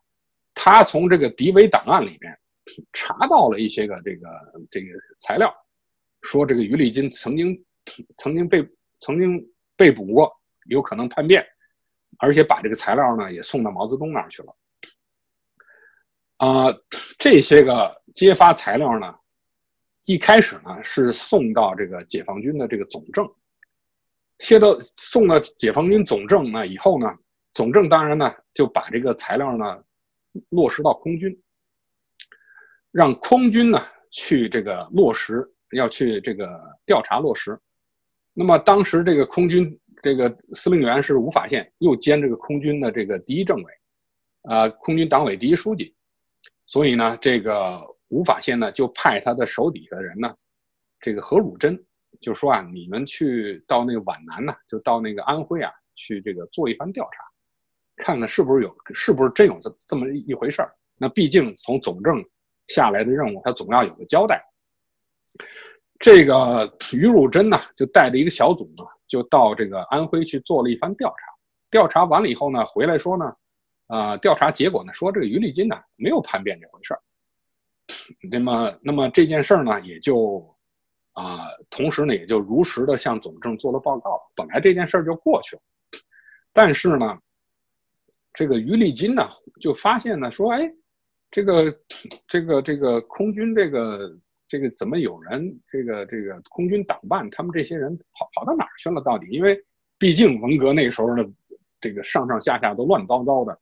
[0.54, 2.38] 他从这个敌伪档案里面
[2.92, 4.28] 查到了一些个这个
[4.70, 4.86] 这个
[5.18, 5.54] 材料，
[6.22, 7.64] 说这个于立金曾经
[8.16, 8.68] 曾经被
[9.00, 9.44] 曾经
[9.76, 10.32] 被捕过，
[10.66, 11.46] 有可能叛变，
[12.18, 14.56] 而且把这个材料呢也送到毛泽东那儿去了。
[16.38, 16.66] 啊，
[17.18, 19.14] 这些个揭发材料呢。
[20.08, 23.28] 一开始呢是送到这个解放军的这个总政，
[24.38, 27.12] 接到送到解放军总政那以后呢，
[27.54, 29.82] 总政当然呢就把这个材料呢
[30.50, 31.36] 落实到空军，
[32.96, 33.78] 让空军呢
[34.10, 36.48] 去这个落实，要去这个
[36.86, 37.58] 调查落实。
[38.32, 43.72] 那么当时这个空军这个司令员是吴法宪，又兼这个空军的这个第一政委，
[44.44, 45.94] 啊，空军党委第一书记，
[46.66, 47.80] 所以呢这个。
[48.10, 50.32] 吴法宪呢，就派他的手底下的人呢，
[51.00, 51.76] 这个何汝珍
[52.20, 57.24] 就说啊，你们去到那个皖南呢，就到那个安徽啊，去这个做一番调查，
[57.96, 60.72] 看看是不是有，是不是真有这这么一回事儿。
[60.96, 62.24] 那毕竟从总政
[62.68, 64.42] 下来的任务，他总要有个交代。
[65.98, 71.26] 这个于汝珍呢，就带着一个小组呢，就到这个安徽去做了一番调查。
[71.70, 73.36] 调查完了以后呢，回来说呢，
[73.86, 77.00] 啊，调查结果呢，说这个于立金呢，没有叛变这回事儿。
[78.30, 80.46] 那么，那么这件事儿呢，也就
[81.12, 84.20] 啊，同时呢，也就如实的向总政做了报告。
[84.34, 85.62] 本来这件事儿就过去了，
[86.52, 87.18] 但是呢，
[88.32, 89.28] 这个于立金呢，
[89.60, 90.70] 就发现呢，说，哎，
[91.30, 91.80] 这个，
[92.26, 99.00] 这个，这个空军，这个，这个怎么有人，这个，这个空军党办，他们这些人跑跑到哪儿去了？
[99.00, 99.26] 到底？
[99.30, 99.58] 因为
[99.98, 101.28] 毕竟文革那时候的
[101.80, 103.58] 这个上上下下都乱糟糟的，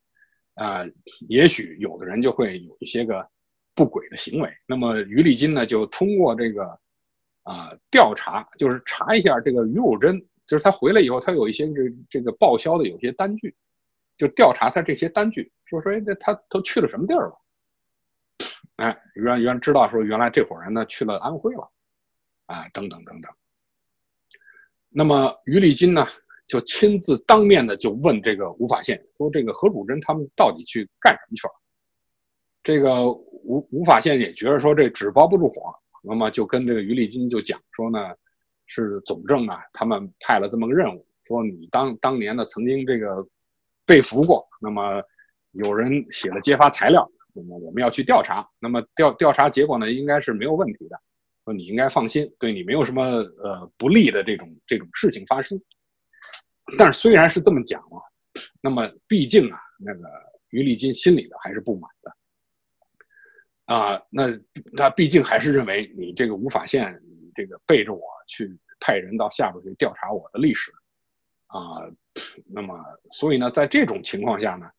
[0.55, 0.85] 啊，
[1.27, 3.25] 也许有的人就会有一些个。
[3.77, 6.63] 不轨的行为，那么于立金呢，就通过这个
[7.43, 13.53] 啊调查，就是查一下这个于汝珍，就是他回来以后，他有一些这这个报销的有些单据，
[14.15, 17.35] 就调查他这些单据，说说哎，那他都去了什么地儿了？
[18.77, 21.71] 哎，原原知道说原来这伙人呢去了安徽了，
[22.47, 23.31] 啊，等等等等。
[24.89, 26.05] 那么于立金呢，
[26.47, 31.53] 就亲自当面的就问这个吴法宪，说这个何汝珍他们到底去干什么去了？
[32.63, 37.99] 这个吴吴法宪也觉得说这纸包不住火，那么就跟这个于立金就讲说呢，
[38.65, 43.25] 是总政啊，他们派了这么个任务，说你当当年呢曾经这个
[43.85, 45.01] 被俘过，那么
[45.51, 50.97] 有人写了揭发材料，那么我们要去调查，那么调调查结果呢应该是没有问题的，
[51.43, 55.61] 说你应该放心，对你没有什么呃不利的这种这种事情发生。
[56.77, 57.99] 但是虽然是这么讲啊，
[58.61, 60.07] 那么毕竟啊，那个
[60.51, 62.15] 于立金心里的还是不满的。
[63.65, 64.31] 啊，那
[64.77, 70.71] 他毕竟还是认为你这个吴法宪，你这个背着我去派人到下边去调查我的历史，
[71.47, 71.81] 啊，
[72.45, 72.79] 那么
[73.11, 74.69] 所以呢，在这种情况下呢，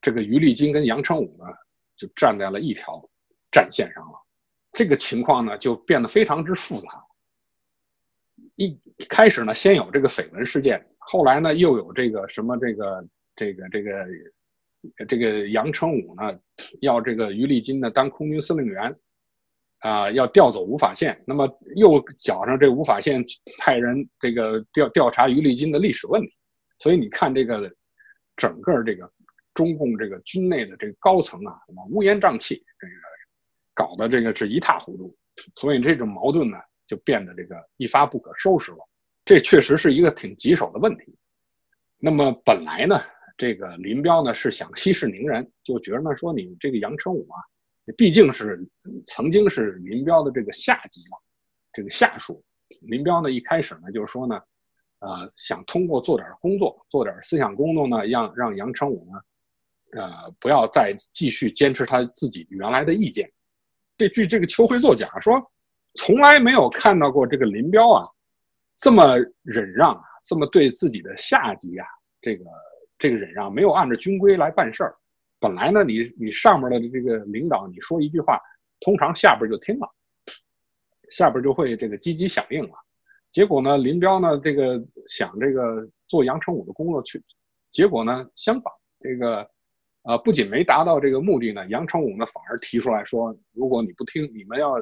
[0.00, 1.44] 这个于立金跟杨成武呢
[1.96, 3.02] 就站在了一条
[3.50, 4.18] 战线上了，
[4.72, 6.88] 这个情况呢就变得非常之复杂。
[8.56, 8.78] 一
[9.08, 13.90] 开始呢，先有这个绯闻事件，后来呢又有这个什么这个这个这个。
[15.08, 16.38] 这个杨成武呢，
[16.82, 18.94] 要这个于立金呢当空军司令员，
[19.78, 23.24] 啊，要调走吴法宪，那么又搅上这吴法宪
[23.60, 26.36] 派人这个调调查于立金的历史问题，
[26.80, 27.74] 所以你看这个
[28.36, 29.10] 整个这个
[29.54, 32.92] 中共这个军内的这个高层啊，什么乌烟瘴气，这个
[33.72, 35.16] 搞得这个是一塌糊涂，
[35.54, 38.78] 所以这种矛盾呢就变得这个一发不可收拾了，
[39.24, 41.16] 这确实是一个挺棘手的问题。
[41.98, 43.00] 那么本来呢？
[43.36, 47.42] 这个林彪呢是想息事宁人，就觉得呢说你这个杨成武啊，
[47.96, 48.64] 毕竟是
[49.06, 51.18] 曾经是林彪的这个下级嘛，
[51.72, 52.44] 这个下属。
[52.82, 54.40] 林彪呢一开始呢就是说呢，
[55.00, 59.18] 呃，想通过做点工作，做点思想工作呢，让让杨成武呢，
[59.96, 63.30] 呃，不要再继续坚持他自己原来的意见。
[63.96, 65.40] 这据这个邱辉作假说，
[65.94, 68.02] 从来没有看到过这个林彪啊，
[68.76, 71.86] 这么忍让啊，这么对自己的下级啊，
[72.20, 72.44] 这个
[72.98, 74.94] 这个忍让，没有按照军规来办事儿。
[75.38, 78.40] 本来呢，你你上面的这个领导，你说一句话，
[78.80, 79.88] 通常下边就听了，
[81.10, 82.74] 下边就会这个积极响应了。
[83.30, 87.22] 结果呢，林彪呢，这个想这个做杨成武的工作去，
[87.70, 89.48] 结果呢，相反，这个，
[90.04, 94.74] 呃，不仅没达到这个目的呢，杨成武呢反而提出来说，如果你不听，你们要，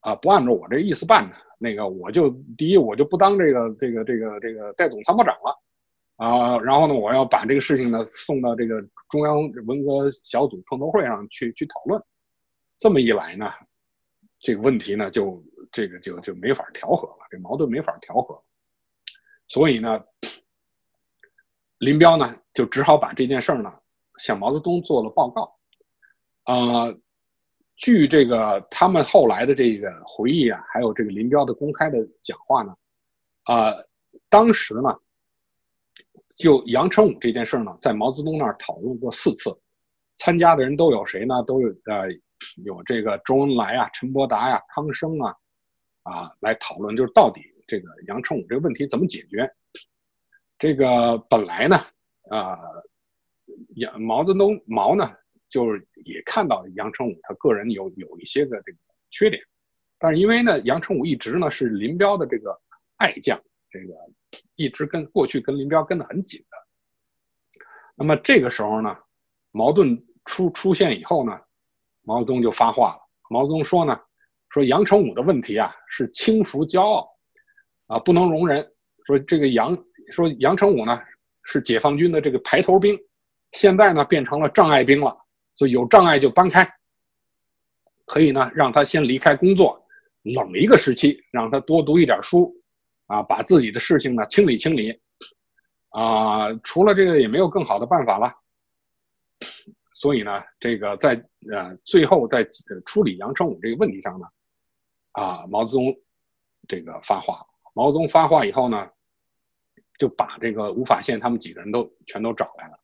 [0.00, 5.58] 啊，不按照我这意思办呢，那个我就第一我就不当这个这个这个这个代总参谋长了，
[6.16, 12.02] 啊，然后呢，我要把这个事情呢送到这个中央文革小组碰头会上去去讨论，
[12.78, 13.50] 这么一来呢，
[14.40, 15.42] 这个问题呢就。
[15.72, 18.40] 这个就就没法调和了，这矛盾没法调和，
[19.48, 20.02] 所以呢，
[21.78, 23.70] 林彪呢就只好把这件事儿呢
[24.18, 25.56] 向毛泽东做了报告。
[26.44, 26.94] 啊，
[27.76, 32.76] 据这个他们后来的这个回忆啊，还有这个林彪的公开的讲话呢，
[33.44, 33.74] 啊，
[34.28, 34.94] 当时呢，
[36.36, 39.56] 就杨成武这件事呢，在毛泽东那儿讨论过四次，
[40.16, 41.42] 参加的人都有谁呢？
[41.42, 42.08] 都有呃，
[42.64, 45.34] 有这个周恩来啊、陈伯达呀、康生啊。
[46.04, 49.52] 啊，来讨论就是到底这个杨成武这个问题怎么解决？
[50.56, 51.76] 这个本来呢，
[52.30, 52.56] 啊，
[53.76, 55.14] 杨毛泽东毛呢，
[55.48, 58.78] 就是也看到杨成武他个人有有一些个这个
[59.10, 59.42] 缺点，
[59.98, 62.58] 但是因为呢，杨成武一直呢是林彪的这个
[62.96, 63.94] 爱将，这个
[64.56, 67.60] 一直跟过去跟林彪跟得很紧的。
[67.94, 68.96] 那么这个时候呢，
[69.52, 71.38] 矛盾出出现以后呢，
[72.02, 73.00] 毛泽东就发话了。
[73.30, 73.98] 毛泽东说呢。
[74.50, 77.06] 说杨成武的问题啊是轻浮骄傲，
[77.88, 78.66] 啊不能容忍。
[79.04, 79.76] 说这个杨
[80.10, 80.98] 说杨成武呢
[81.42, 82.96] 是解放军的这个排头兵，
[83.56, 85.16] 现在呢变成了障碍兵了，
[85.54, 86.70] 所以有障碍就搬开。
[88.04, 89.82] 可以呢让他先离开工作，
[90.22, 92.54] 冷一个时期，让他多读一点书，
[93.06, 94.92] 啊把自己的事情呢清理清理，
[95.88, 98.30] 啊除了这个也没有更好的办法了。
[99.94, 101.14] 所以呢这个在
[101.50, 102.46] 呃最后在
[102.84, 104.26] 处理杨成武这个问题上呢。
[105.12, 105.86] 啊，毛泽东
[106.68, 107.42] 这个发话，
[107.72, 108.86] 毛泽东发话以后呢，
[109.98, 112.78] 就把这个吴法宪他们几个人都全都找来了。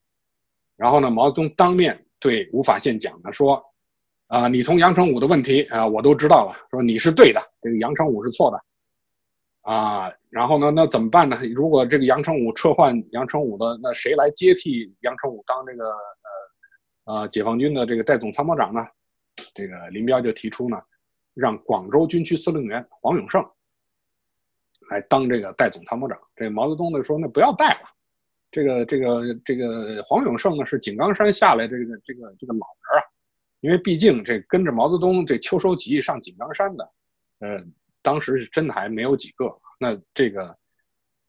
[0.77, 3.63] 然后呢，毛泽东当面对吴法宪讲呢，说
[4.29, 6.55] ：“啊，你从杨成武的问题啊，我都知道了。
[6.71, 8.61] 说你是对的，这个杨成武是错的。
[9.63, 11.37] 啊，然后呢，那怎么办呢？
[11.55, 15.85] 如果这个杨成武撤换杨成武的，那谁来接替杨成武当这个
[17.07, 18.81] 呃呃解放军的这个代总参谋长呢？
[19.55, 20.81] 这个林彪就提出呢。”
[21.35, 23.43] 让广州军区司令员黄永胜
[24.91, 26.19] 来当这个代总参谋长。
[26.37, 27.89] 这毛泽东呢说：“那不要带了，
[28.53, 33.05] 这个这个这个黄永胜呢是井冈山下来这个这个这个老人啊，
[33.63, 36.89] 因为毕竟这跟着毛泽东这秋收起义上井冈山的，
[37.41, 37.59] 呃，
[38.03, 39.53] 当时是真的还没有几个。
[39.81, 40.57] 那这个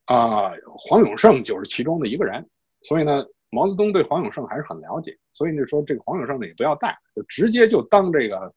[0.06, 2.48] 啊，黄永胜就是其中的一个人。
[2.84, 5.18] 所以呢，毛泽东对黄永胜还是很了解。
[5.32, 8.54] 所以就说这个黄永胜呢也不要带，就直接就当这个。”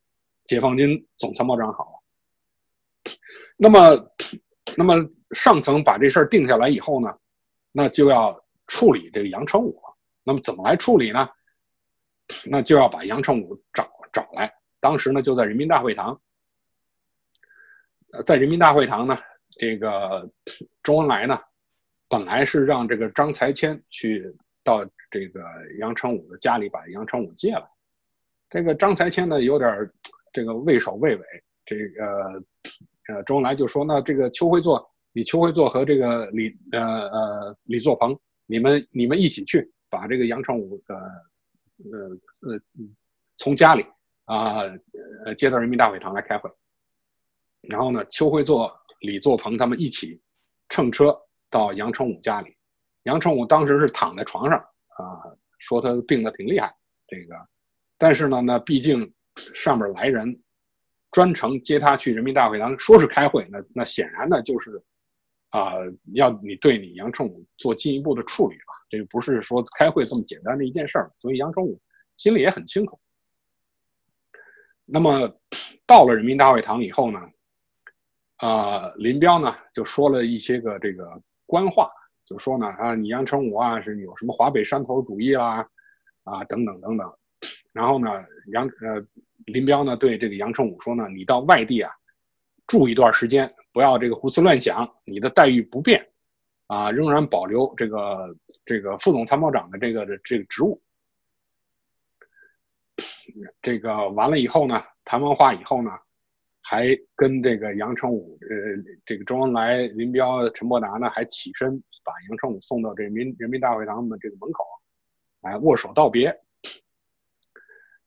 [0.47, 3.13] 解放军总参谋长好了，
[3.57, 4.11] 那么，
[4.77, 4.95] 那么
[5.33, 7.13] 上层把这事儿定下来以后呢，
[7.73, 9.81] 那就要处理这个杨成武。
[10.25, 11.29] 那么怎么来处理呢？
[12.45, 14.53] 那就要把杨成武找找来。
[14.81, 16.21] 当时呢，就在人民大会堂，
[18.25, 19.17] 在人民大会堂呢，
[19.59, 20.29] 这个
[20.83, 21.39] 周恩来呢，
[22.09, 25.41] 本来是让这个张才谦去到这个
[25.79, 27.65] 杨成武的家里把杨成武接来。
[28.51, 29.91] 这个张才谦呢，有点
[30.33, 31.25] 这个畏首畏尾，
[31.65, 32.43] 这个
[33.09, 40.97] 呃，周恩来就说：“那这个邱会作，你邱会作和这个李呃呃李作鹏，你们你们一起去把这个杨成武呃
[41.93, 42.09] 呃
[42.53, 42.61] 呃
[43.37, 43.85] 从家里
[44.25, 44.62] 啊
[45.25, 46.51] 呃接到人民大会堂来开会。
[47.62, 50.20] 然后呢，邱会作、李作鹏他们一起
[50.68, 51.16] 乘车
[51.51, 52.57] 到杨成武家里。
[53.03, 55.05] 杨成武当时是躺在床上啊，
[55.59, 56.75] 说他病得挺厉害，
[57.07, 57.35] 这个，
[57.99, 59.12] 但是呢，那毕竟。”
[59.53, 60.35] 上面来人，
[61.11, 64.83] 专程接他去人民大会堂，说是开会，那那显然呢就是，
[65.51, 65.74] 啊，
[66.14, 71.80] 要你对你杨成武做进一步的处理了，这个不是说开会这么简单的一件事儿，所以杨成武
[72.16, 72.99] 心里也很清楚。
[74.84, 75.28] 那么
[75.86, 77.20] 到了人民大会堂以后呢，
[78.36, 81.90] 啊，林彪呢就说了一些个这个官话，
[82.24, 85.66] 就说呢啊，你杨成武啊是有什么华北山头主义啦，
[86.24, 87.18] 啊等等等等，
[87.72, 88.09] 然后呢
[88.53, 89.07] 杨呃。
[89.53, 91.92] 林彪呢对这个杨成武说呢：“你到外地啊，
[92.66, 96.03] 住一段时间，不要这个胡思乱想，你的待遇不变，
[96.66, 100.83] 啊，仍然保留这个这个副总参谋长的这个这个职务。
[103.61, 105.91] 这个完了以后呢，谈完话以后呢，
[106.62, 114.64] 还跟这个杨成武，呃，这个周恩来、林彪、陈伯达呢，还起身把杨成武送到这民人民大会堂的这个门口，
[115.43, 116.35] 来握手道别。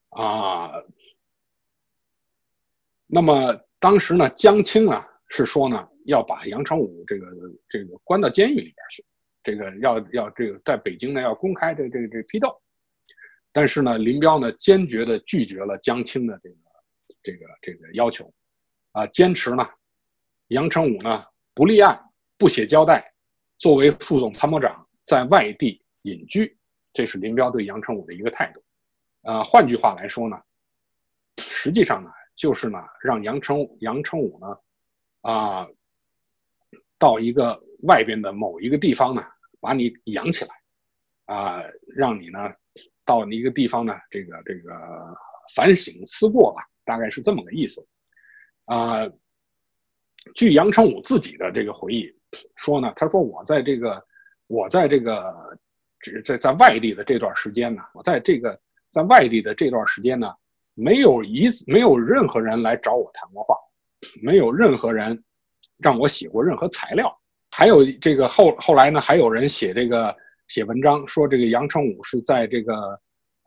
[0.10, 0.72] 啊，
[3.06, 7.28] 那么当时呢，江青啊是说呢，要把杨成武这个
[7.68, 9.06] 这个关到监狱里边去，
[9.44, 12.60] 这个要要这个在北京呢要公开这这这批斗。
[13.52, 16.56] 但是呢，林彪呢坚决的拒绝了江青的这个
[17.24, 18.32] 这个这个要求，
[18.92, 19.68] 啊，坚持呢，
[20.50, 21.26] 杨成武呢
[21.56, 22.00] 不立案、
[22.38, 23.12] 不写交代，
[23.58, 26.56] 作为副总参谋长在外地隐居，
[26.94, 28.64] 这是林彪对杨成武的一个态度。
[29.24, 30.40] 呃，换句话来说呢，
[31.38, 34.48] 实际上呢，就是呢让杨成杨成武呢，
[35.22, 35.68] 啊，
[36.98, 39.24] 到一个外边的某一个地方呢，
[39.60, 40.56] 把你养起来，
[41.26, 41.64] 啊，
[41.96, 42.40] 让你呢。
[43.06, 44.72] 到一个地方呢，这个这个
[45.56, 47.84] 反省思过吧，大概是这么个意思。
[48.66, 49.00] 啊，
[50.36, 52.08] 据杨成武自己的这个回忆
[52.56, 54.06] 说呢，他说我在这个
[54.46, 55.60] 我在这个
[56.24, 58.62] 在在外地的这段时间呢，我在这个
[58.92, 60.32] 在外地的这段时间呢，
[60.76, 63.56] 没有一没有任何人来找我谈过话，
[64.22, 65.24] 没有任何人
[65.78, 67.16] 让我写过任何材料，
[67.56, 70.16] 还有这个后后来呢，还有人写这个。
[70.50, 73.00] 写文章说这个杨成武是在这个，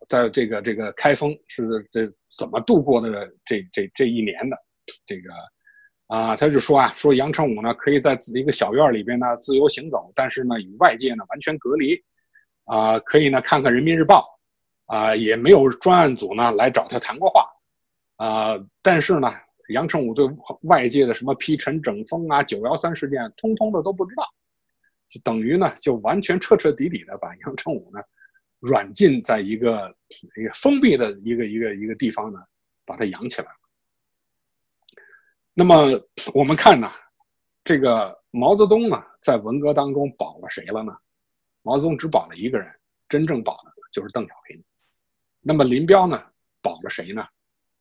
[0.09, 2.07] 在这个这个开封是这
[2.39, 4.57] 怎么度过的这这这一年的，
[5.05, 5.33] 这个
[6.07, 12.01] 啊，他就说啊，说杨成武呢可以在自己一个小院里边呢自由行走，但是呢与外界呢完全隔离，
[12.67, 14.25] 啊，可以呢看看人民日报，
[14.87, 17.49] 啊，也没有专案组呢来找他谈过话，
[18.19, 19.29] 啊，但是呢
[19.73, 20.25] 杨成武对
[20.63, 24.25] 外界的什么批陈整风啊九幺三事件通通的都不知道。
[25.09, 28.01] 就等于呢，就完全彻彻底底的把杨成武呢
[28.61, 29.95] 软禁在一个
[30.37, 32.39] 一个封闭的一个一个一个地方呢，
[32.87, 33.57] 把他养起来了。
[35.53, 36.01] 那么
[36.33, 36.91] 我们看呢，
[37.65, 40.97] 这个毛泽东呢，在文革当中保了谁了呢？
[41.63, 42.73] 毛泽东只保了一个人，
[43.09, 44.63] 真正保的就是邓小平。
[45.41, 46.23] 那么林彪呢，
[46.63, 47.27] 保了谁呢？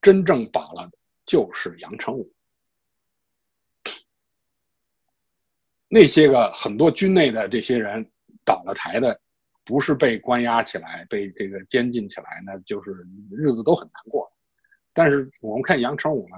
[0.02, 0.90] 真正保了
[1.24, 2.32] 就是杨成武。
[5.88, 8.02] 那些个很多军内的这些人
[8.44, 9.20] 倒了台的，
[9.64, 14.30] 不是被关押起来、被这个监禁起来呢，就是日子都很难过。
[14.94, 16.36] 但是我们看杨成武呢，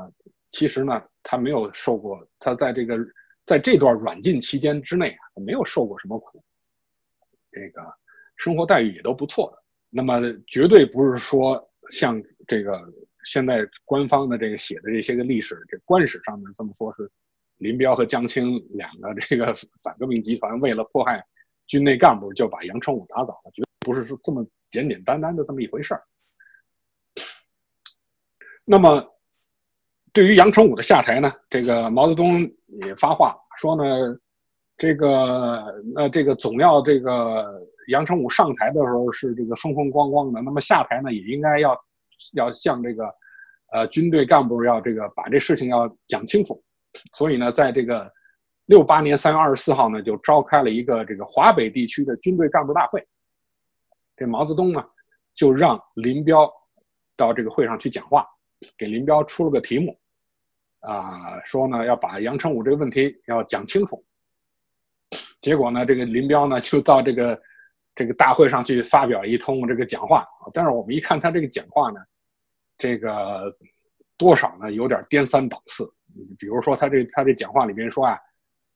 [0.51, 2.99] 其实呢，他没有受过，他在这个
[3.45, 6.43] 在这段软禁期间之内啊，没有受过什么苦，
[7.53, 7.81] 这个
[8.37, 9.63] 生活待遇也都不错的。
[9.89, 12.93] 那么绝对不是说像这个
[13.25, 17.11] 现在官方的这个写的这些个历史这官史上面这么说，是。
[17.59, 21.25] 林彪和江青两个这个 反革命集团为了迫害
[21.69, 26.03] 军内干部，就把杨成武打倒了，绝不是说这么简简单单的这么一回事儿。
[28.65, 29.09] 那么，
[30.13, 32.41] 对于杨成武的下台呢，这个毛泽东
[32.87, 34.19] 也发话说呢，
[34.77, 35.65] 这个
[35.95, 41.81] 呃，这个总要这个杨成武上台的时候是这个风风光光的，那么下台呢，也应该要
[42.33, 43.05] 要向这个
[43.73, 46.63] 呃军队干部要这个把这事情要讲清楚。
[47.13, 48.11] 所以呢，在这个
[48.67, 53.05] 六八年三月二十四号呢，就召开了一个这个华北地区的军队干部大会。
[54.17, 54.83] 这毛泽东呢，
[55.35, 56.49] 就让林彪
[57.17, 58.25] 到这个会上去讲话，
[58.79, 59.99] 给林彪出了个题目，
[60.81, 64.05] 啊，说呢要把杨成武这个问题要讲清楚。
[65.41, 67.43] 结果呢，这个林彪呢就到这个
[67.95, 70.25] 这个大会上去发表一通这个讲话。
[70.53, 72.01] 但是我们一看他这个讲话呢，
[72.79, 73.55] 这个
[74.17, 75.85] 多少呢有点颠三倒四。
[76.39, 78.17] 比如说，他这他这讲话里边说啊，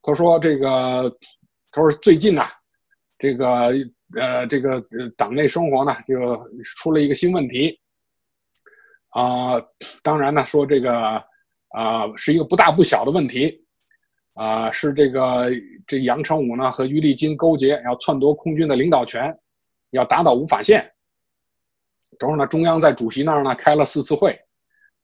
[0.02, 1.08] 他说这个，
[1.70, 2.48] 他说最近呐，
[3.16, 3.72] 这个
[4.16, 4.84] 呃这个
[5.16, 6.16] 党内生活呢就
[6.76, 7.78] 出了一个新问题，
[9.10, 9.54] 啊，
[10.02, 10.92] 当然呢说这个
[11.68, 13.64] 啊是一个不大不小的问题，
[14.34, 15.48] 啊是这个
[15.86, 19.32] 这杨成武呢和于立金勾结，要篡夺空军的领导权，
[19.90, 20.92] 要打倒吴法宪。
[22.18, 24.38] 等会儿呢，中央在主席那儿呢开了四次会，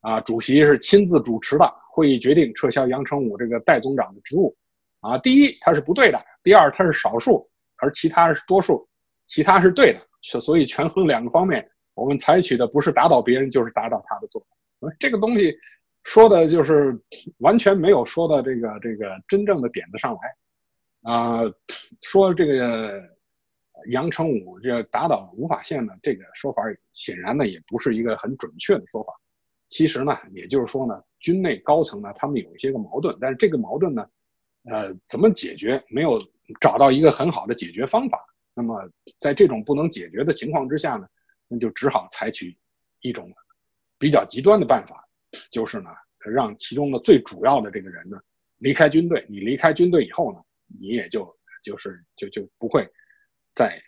[0.00, 1.74] 啊，主席是亲自主持的。
[1.90, 4.52] 会议决定撤销杨成武这个代总长的职务，
[4.98, 8.84] 啊，第一他是不对的，第二他是少数，而其他是多数，
[9.26, 14.92] 其他是对的，所以权衡两个方面，我们采取的不是打倒别人，就是打倒他的做法。
[14.98, 15.56] 这个东西
[16.02, 16.98] 说的就是
[17.38, 21.42] 完全没有说到这个这个真正的点子上来，啊，
[22.02, 23.00] 说这个
[23.88, 26.62] 杨成武这打倒吴法宪呢，这个说法
[26.92, 29.12] 显然呢也不是一个很准确的说法。
[29.68, 34.06] 其实呢，也就是说呢，军内高层呢，他们有一些个矛盾，但是这个矛盾呢，
[34.70, 36.18] 呃，怎么解决没有
[36.60, 38.18] 找到一个很好的解决方法。
[38.54, 41.08] 那么在这种不能解决的情况之下呢，
[41.48, 42.56] 那就只好采取
[43.00, 43.32] 一种
[43.98, 45.04] 比较极端的办法，
[45.50, 48.16] 就是呢，让其中的最主要的这个人呢
[48.58, 49.26] 离开军队。
[49.28, 50.38] 你离开军队以后呢，
[50.78, 52.86] 你也就就是就就不会
[53.54, 53.80] 再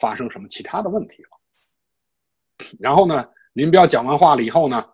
[0.00, 1.28] 发生什么其他的问题了。
[2.80, 4.84] 然后呢，林彪讲完话了以后呢，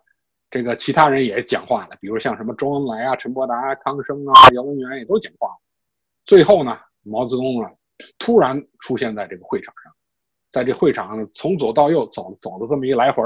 [0.49, 5.55] 这个其他人也讲话了，比如像什么周恩来啊、陈伯达、康生啊、姚文元也都讲话了。
[6.25, 7.71] 最后呢，毛泽东啊
[8.19, 9.93] 突然出现在这个会场上，
[10.51, 13.23] 在这会场上从左到右走走了这么一来回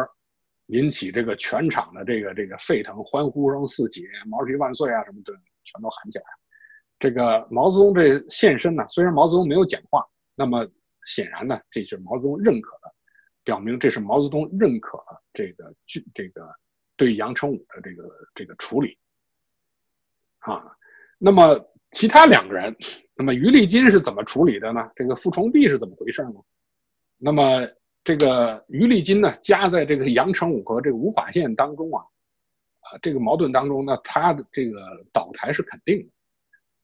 [0.68, 5.34] 引起这个全场的这个这个沸腾，欢呼声四起，毛主席万岁啊什么的
[5.64, 6.26] 全都喊起来。
[7.00, 10.68] 这个毛泽东这现身呢，虽然毛泽东没有讲话，那么
[11.08, 12.94] 显然呢，这是毛泽东认可的。
[13.44, 16.54] 表明这是毛泽东认可了这个军这个
[16.98, 18.04] 对杨成武的这个
[18.36, 18.98] 这个处理
[20.40, 20.66] 啊。
[21.18, 21.58] 那么
[21.92, 22.76] 其他两个人，
[23.16, 24.92] 那么于立金是怎么处理的呢？
[24.98, 26.36] 这个傅崇碧是怎么回事呢？
[27.18, 27.66] 那么
[28.04, 32.04] 这个于立金呢，夹在这个杨成武和这个吴法宪当中啊，
[32.82, 34.78] 啊这个矛盾当中呢，他的这个
[35.14, 36.10] 倒台是肯定的。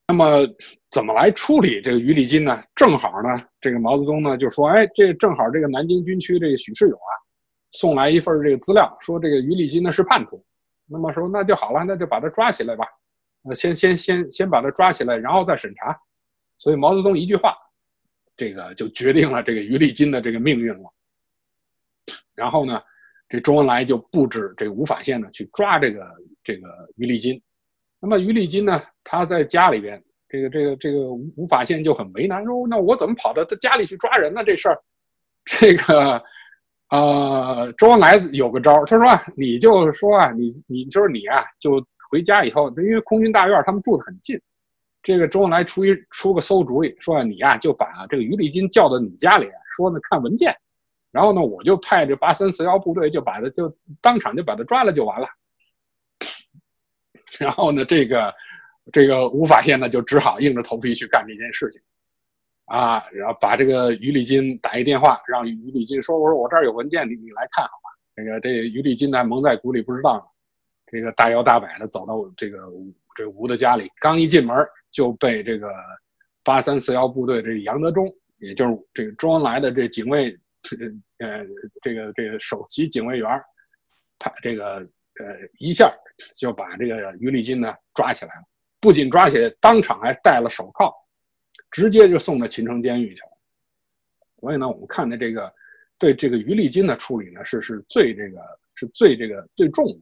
[0.08, 0.48] 那么
[0.94, 2.62] 怎么来处理这个于立金呢？
[2.76, 3.28] 正好呢，
[3.60, 7.10] 这个毛泽东呢就说：“哎，这正好这个南京军区这个许世友啊，
[7.72, 10.40] 送来一份这个资料，说这个于立金呢是叛徒。
[10.86, 12.86] 那么说那就好了，那就把他抓起来吧。
[13.42, 15.98] 呃，先先先先把他抓起来，然后再审查。
[16.58, 17.56] 所以毛泽东一句话，
[18.36, 20.88] 这个就决定了这个于立金的这个命运了。
[22.36, 22.80] 然后呢，
[23.28, 26.08] 这周恩来就布置这个吴法宪呢去抓这个
[26.44, 27.42] 这个于立金。”
[27.98, 28.80] 那么于立金呢？
[29.02, 30.00] 他在家里边，
[30.34, 34.42] 这个这个这个吴法宪就很为难，说：“那我怎么跑到他家里去抓人呢？
[34.42, 34.76] 这事儿，
[35.44, 36.20] 这个，
[36.90, 41.80] 呃，周恩来有个招儿他说：你就说啊，你你就是你啊，就
[42.10, 44.36] 回家以后，因为空军大院他们住的很近，
[45.04, 50.52] 这个周恩来出一出个馊主意，说你呀就把这个于立金叫到你家里，说呢看文件，
[51.12, 55.28] 然后呢我就派这八三四幺部队就把他就当场就把他抓了就完了。
[57.38, 58.34] ”然后呢，这个
[58.92, 61.80] 这个吴法宪呢，就只好硬着头皮去干这件事情，
[62.66, 70.30] 啊，然后把这个于立金打一电话，让于立金说：“我说我这儿有文件，你你来看好吧。”这个这于立金呢，蒙在鼓里不知道，
[70.86, 72.58] 这个大摇大摆的走到这个
[73.14, 74.54] 这吴的家里，刚一进门
[74.90, 75.68] 就被这个
[76.44, 78.06] 八三四幺部队这杨德忠，
[78.38, 80.30] 也就是这个周恩来的这警卫，
[81.20, 81.44] 呃，
[81.80, 83.28] 这个这个首席警卫员，
[84.18, 84.76] 他这个
[85.20, 85.90] 呃一下。
[86.36, 88.42] 就把这个于立金呢抓起来了，
[88.84, 90.92] 不仅抓起来，当场还戴了手铐，
[91.70, 93.28] 直接就送到秦城监狱去了。
[94.40, 95.50] 所以呢，我们看的这个
[95.98, 98.42] 对这个于立金的处理呢，是是最这个
[98.74, 100.00] 是最这个最重的。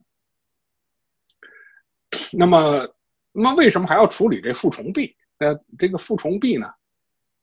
[2.32, 2.92] 那么，
[3.30, 5.14] 那么为什么还要处理这傅崇碧？
[5.38, 6.68] 呃，这个傅崇碧呢，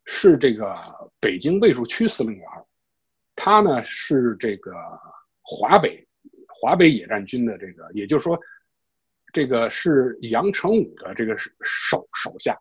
[0.08, 0.76] 是这个
[1.22, 2.46] 北京卫戍区司令员，
[3.34, 4.74] 他呢是这个
[5.42, 6.06] 华北
[6.50, 8.38] 华北野战军的这个，也就是说。
[9.32, 12.58] 这个是杨成武的这个手手下，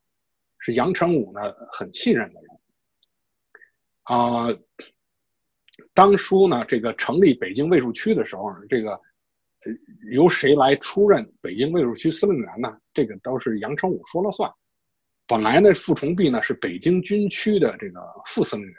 [0.59, 1.41] 是杨成武呢
[1.73, 2.51] 很信任的人
[4.05, 4.49] 啊。
[5.95, 9.01] 当初呢，这个成立北京卫戍区的时候，这个
[10.11, 12.77] 由谁来出任北京卫戍区司令员呢？
[12.93, 14.51] 这个都是杨成武说了算。
[15.27, 18.75] 本来呢，傅崇碧呢是北京军区的这个副司令员，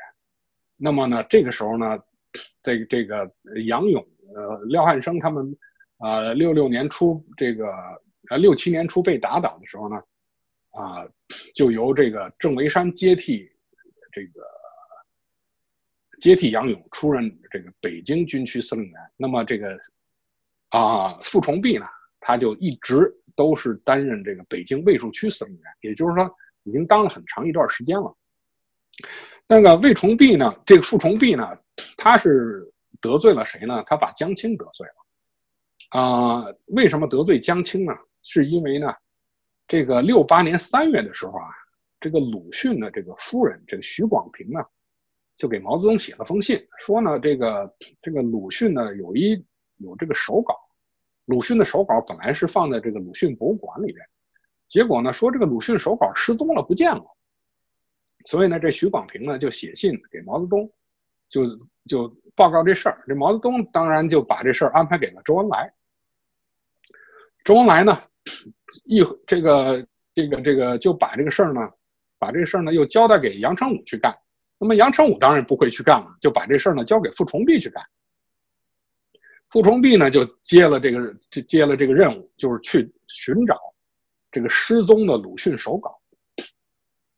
[0.78, 1.98] 那么呢，这个时候呢，
[2.62, 3.32] 这个这个
[3.66, 5.58] 杨勇、呃廖汉生他们。
[6.00, 7.68] 啊，六六年初这个，
[8.30, 9.96] 呃，六七年初被打倒的时候呢，
[10.72, 11.06] 啊，
[11.54, 13.50] 就由这个郑维山接替，
[14.12, 14.42] 这个
[16.20, 18.94] 接替杨勇出任这个北京军区司令员。
[19.18, 19.78] 那么这个
[20.70, 21.86] 啊，傅崇碧呢，
[22.22, 26.30] 他就一直都是担任这个北京卫戍区司令员，也就是说，
[26.64, 28.16] 已经当了很长一段时间了。
[29.48, 31.46] 那个魏崇碧呢，这个傅崇碧呢，
[31.98, 32.72] 他是
[33.02, 33.84] 得罪了谁呢？
[33.86, 34.94] 他把江青得罪了。
[35.90, 37.94] 啊，为什么得罪江青呢？
[38.22, 38.94] 是因为呢，
[39.68, 41.48] 这个六八年三月的时候啊，
[42.00, 44.60] 这个鲁迅的这个夫人，这个许广平呢，
[45.36, 49.42] 就给毛泽东写了封信，说呢，这个这个鲁迅呢有一
[49.78, 50.54] 有这个手稿，
[51.26, 54.06] 鲁迅的手稿本来是放在这个鲁迅博物馆里边，
[54.68, 57.06] 结果呢说这个鲁迅手稿失踪了，不见了，
[58.26, 60.72] 所以呢，这许广平呢就写信给毛泽东，
[61.30, 61.48] 就
[61.88, 65.74] 就报告这事儿，这毛泽东当然就把这事儿安排给了周恩来。
[67.50, 68.00] 周恩来呢，
[68.86, 71.62] 一这个这个这个就把这个事儿呢，
[72.20, 74.16] 把这个事儿呢又交代给杨成武去干。
[74.60, 77.84] 那么杨成武当然不会去干了，就把这事儿呢交给傅崇碧去干。
[79.50, 81.12] 傅崇碧呢就接了这个
[81.48, 83.58] 接了这个任务，就是去寻找
[84.30, 86.00] 这个失踪的鲁迅手稿。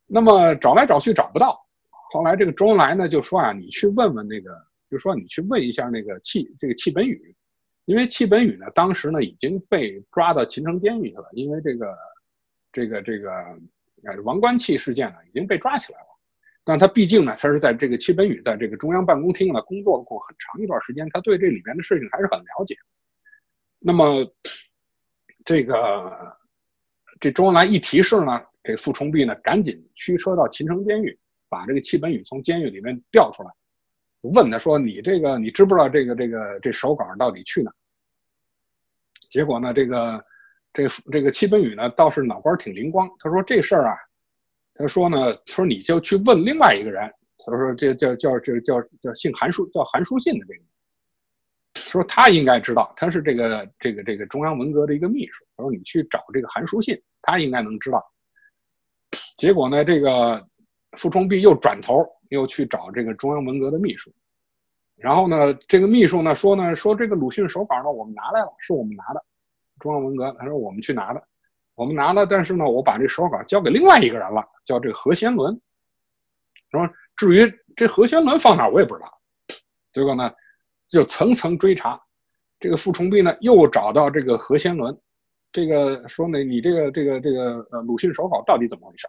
[0.06, 1.62] 那么找来找去找不到，
[2.10, 4.50] 后来这个周恩来呢就说啊，你去问问那个，
[4.90, 7.36] 就说你去问一下那个戚这个戚本禹，
[7.84, 11.98] 因为戚本禹呢当时呢已经被抓到秦城监狱去了，因为这个
[12.72, 13.30] 这个这个
[14.04, 16.06] 呃王冠器事件呢已经被抓起来了。
[16.64, 22.76] 但他毕竟呢，他是在这个戚本禹在这个中央办公厅呢工作过很长一段时间，他对这里面的事情还是很了解。
[23.80, 24.24] 那么，
[25.44, 26.36] 这个
[27.18, 31.18] 这周恩来一提示呢，这傅崇碧呢赶紧驱车到秦城监狱，
[31.48, 33.50] 把这个戚本禹从监狱里面调出来，
[34.22, 37.72] 问他说：“你这个你知不知道这个这个这手稿到底去哪？”
[39.30, 40.24] 结果呢，这个
[40.72, 43.96] 这这个戚本禹呢倒是脑瓜挺灵光，他说：“这事儿啊。”
[44.74, 50.62] 他说呢，他说你就去问另外一个人，他说这叫叫这叫叫姓韩书叫韩书信的这个，
[51.74, 55.44] 说他应该知道，他是这个这个这个中央文革的一个秘书。
[55.54, 58.02] 他说你去找这个韩书信，他应该能知道。
[59.36, 60.42] 结果呢，这个
[60.96, 62.02] 傅崇碧又转头
[62.32, 64.10] 又去找这个中央文革的秘书，
[64.96, 69.22] 然后呢，这个秘书呢说呢说这个鲁迅手稿呢我们拿来了，是我们拿的，
[69.78, 71.22] 中央文革，他说我们去拿的。
[71.74, 75.58] 我们拿了，但是呢，我把这手稿交给另外一个人了，叫这个何先伦。
[76.70, 79.20] 说至于这何先伦放哪，我也不知道。
[79.90, 80.30] 结果呢，
[80.86, 82.00] 就层层追查，
[82.60, 84.96] 这个傅崇碧呢又找到这个何先伦，
[85.50, 89.06] 这个说呢，你这个这个这个呃鲁迅手稿到底怎么回事？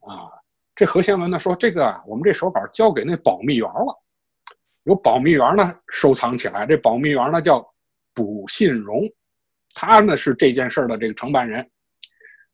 [0.00, 0.32] 啊，
[0.74, 4.02] 这何先文呢说这个啊，我们这手稿交给那保密员了，
[4.84, 7.60] 有保密员呢收藏起来，这保密员呢叫
[8.14, 9.02] 卜信荣，
[9.74, 11.68] 他呢是这件事的这个承办人。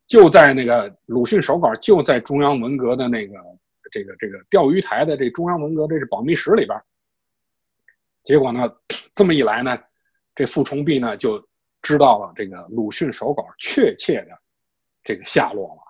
[0.07, 3.35] 就在那个鲁迅手稿就在中央文革的那个
[3.93, 6.81] 这个这个钓鱼台的这中央文革这是保密室里边。
[8.25, 8.71] 结果呢，
[9.15, 9.79] 这么一来呢，
[10.35, 11.47] 这傅崇碧呢就
[11.83, 14.31] 知道了这个鲁迅手稿确切的
[15.05, 15.88] 这个下落了。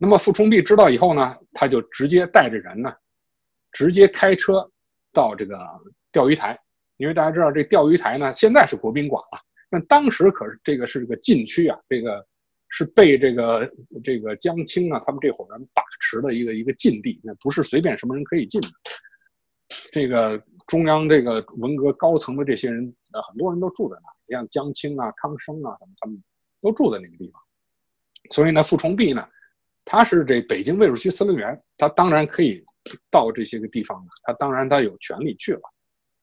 [0.00, 2.90] 那么傅崇碧知道以后呢，他就直接带着人呢，
[3.72, 4.66] 直接开车
[5.12, 5.58] 到这个
[6.10, 6.58] 钓鱼台，
[6.96, 9.38] 因为大家知道这钓鱼台呢现在是国宾馆了，
[9.70, 12.26] 那当时可是这个是个禁区啊，这个。
[12.72, 13.68] 是被这个
[14.04, 18.68] 这个江青啊，他们这伙人把持的一个一个禁地，那不是随便什么人可以进的。
[19.90, 26.22] 这个中央这个文革高层的这些人，呃，很多人都住在那，像江青啊、康生啊，什么他们
[26.62, 27.42] 都住在那个地方。
[28.30, 29.28] 所以呢，傅崇碧呢，
[29.84, 32.64] 他是这北京卫戍区司令员，他当然可以
[33.10, 35.62] 到这些个地方了他当然他有权利去了。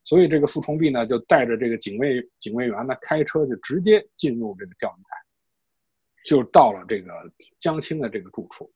[0.04, 5.08] 所以这个傅崇碧呢，就带着这个警卫警卫员呢，开车就直接进入这个钓鱼台。
[6.24, 7.12] 就到了这个
[7.58, 8.70] 江青的这个住处，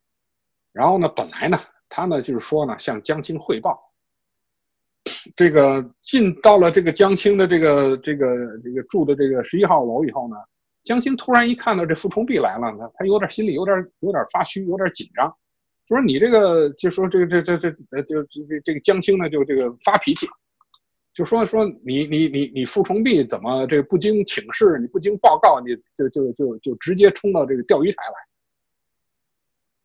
[0.73, 3.79] 然后呢，本来呢，他呢就是说呢，向江青汇报。
[5.37, 8.27] 这个进到了这个江青的这个这个
[8.63, 10.37] 这个住的这个十一号楼以后呢，
[10.85, 15.29] 江青突然一看到这傅崇碧来了，他他有点心里有点有点发虚，有点紧张，
[15.87, 20.27] 就说你这个就说这个这这这呃就这这个江青呢就这个发脾气。
[21.15, 28.03] 就说说你你你你傅崇碧怎么这不经请示你不经报告你就就就就直接冲到这个钓鱼台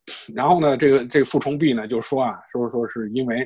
[0.05, 3.45] 来，然后呢这个这个傅崇碧呢就说啊说说是因为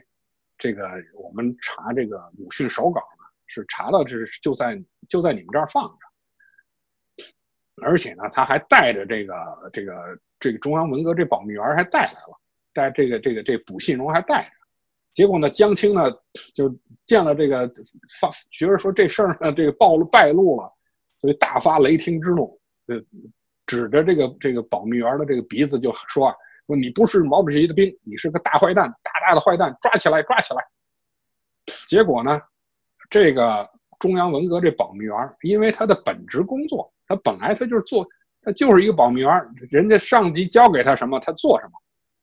[0.59, 4.79] 这个我们查这个鲁迅手稿呢是查到这就在
[5.09, 5.97] 就在你们这儿放着，
[7.83, 9.35] 而且呢他还带着这个
[9.71, 9.93] 这个
[10.39, 12.37] 这个中央文革这保密员还带来了，
[12.73, 14.49] 带这个这个这卜信荣还带着。
[15.11, 16.03] 结果呢，江青呢
[16.53, 16.73] 就
[17.05, 17.69] 见了这个
[18.19, 20.71] 发，觉得说这事儿呢这个暴露败露了，
[21.19, 22.57] 所以大发雷霆之怒，
[22.87, 22.95] 呃，
[23.65, 30.63] 指着这个这个保密员的这个鼻子就说啊，说你不是毛主席的兵，你是个大坏蛋，大大的坏蛋，抓起来，抓起来。
[31.87, 32.41] 结果呢，
[33.09, 33.69] 这个
[33.99, 38.07] 中央文革这保密员，因为他的本职工作，他本来他就是做，
[38.41, 39.29] 他就是一个保密员，
[39.69, 41.71] 人家上级交给他什么，他做什么，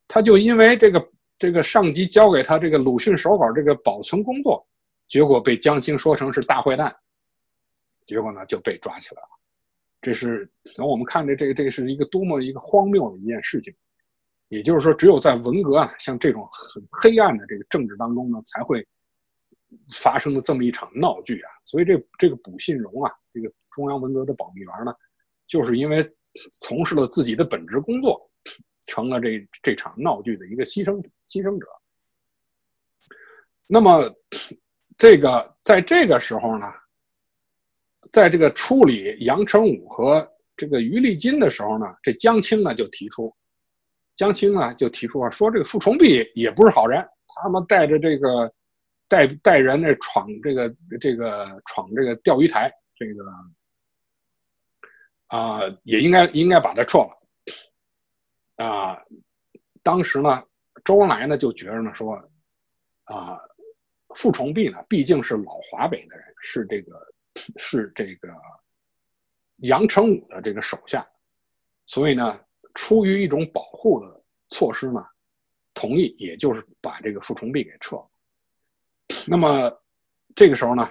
[0.07, 1.09] 他就因为这个。
[1.41, 4.66] 这个上级交给他这个鲁迅手稿这个保存工作，
[5.07, 6.93] 结果被江青说成是大坏蛋，
[8.07, 9.28] 结果呢就被抓起来了。
[10.03, 13.72] 这是等我们看这这个这个是一个多么一个荒谬的一件事情。
[14.49, 18.84] 也就是说，只有在文革啊，像这种很黑暗的这个政治当中呢，才会
[19.95, 21.51] 发生的这么一场闹剧啊。
[21.64, 24.93] 所以这这个卜信荣啊，这个中央文革的保密员呢，
[25.47, 26.09] 就是因为
[26.61, 28.24] 从事了自己的本职工作。
[28.86, 31.66] 成了这这场闹剧的一个牺牲牺牲者。
[33.66, 34.11] 那么，
[34.97, 36.66] 这个在这个时候呢，
[38.11, 40.26] 在这个处理杨成武和
[40.57, 43.30] 这个于立金的时候呢，这江青呢就提出，
[44.16, 47.07] 江青啊就提出啊，说这个傅崇碧也不是好人，
[47.43, 48.51] 他们带着这个
[49.07, 53.24] 带带人那闯这个这个闯这个钓鱼台，这个
[55.28, 57.14] 啊也应该应该把他撤了。
[58.57, 59.01] 啊，
[59.84, 60.42] 当时呢，
[60.84, 62.16] 周恩来呢就觉着呢说，
[63.05, 63.38] 啊，
[64.16, 67.07] 傅崇碧呢毕竟是老华北的人，是这个
[67.57, 68.28] 是这个
[69.59, 71.07] 杨成武的这个手下，
[71.86, 72.40] 所以呢，
[72.74, 75.07] 出于一种保护的措施呢，
[75.72, 78.11] 同意，也就是把这个傅崇碧给撤了。
[79.24, 79.70] 那么
[80.34, 80.90] 这个时候呢？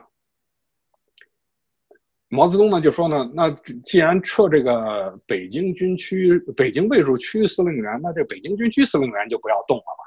[2.30, 3.50] 毛泽东呢就说呢，那
[3.86, 10.04] 既然撤这个北京军区、北京卫戍区司令员，那这北京军区司令员就不要动了吧，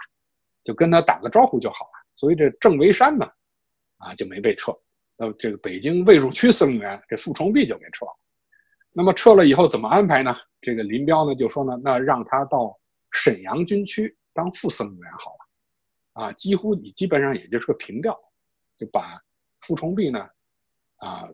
[0.62, 1.92] 就跟他打个招呼就好了。
[2.16, 3.26] 所以这郑维山呢，
[3.96, 4.70] 啊就没被撤。
[5.16, 8.12] 那这个北京卫戍区司令员这傅崇碧就给撤了。
[8.92, 10.36] 那么撤了以后怎么安排呢？
[10.60, 12.78] 这个林彪呢就说呢，那让他到
[13.12, 16.24] 沈阳军区当副司令员好了。
[16.24, 18.14] 啊，几乎你基本上也就是个平调，
[18.76, 19.18] 就把
[19.62, 20.28] 傅崇碧呢。
[21.00, 21.28] 啊，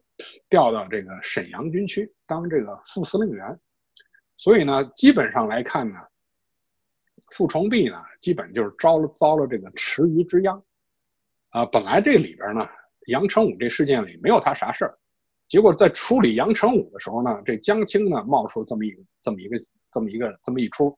[0.49, 3.61] 调到这个沈阳军区当这个副司令员，
[4.37, 5.99] 所以呢，基本上来看呢，
[7.33, 10.63] 傅崇碧呢，基本就是遭了遭了这个池鱼之殃。
[11.51, 12.65] 啊，本来这里边呢，
[13.09, 14.97] 杨成武这事件里没有他啥事儿，
[15.49, 19.57] 结果在处理杨成武的时候呢，这江青呢冒出这么一这么一个
[19.91, 20.97] 这么一个这么一出，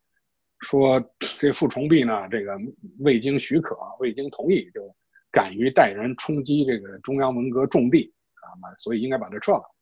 [0.61, 1.03] 说
[1.39, 2.55] 这傅崇碧呢，这个
[2.99, 4.95] 未经许可、未经同意就
[5.31, 8.13] 敢于带人冲击这个中央文革重地。
[8.63, 9.75] 啊，所以应该把他撤了。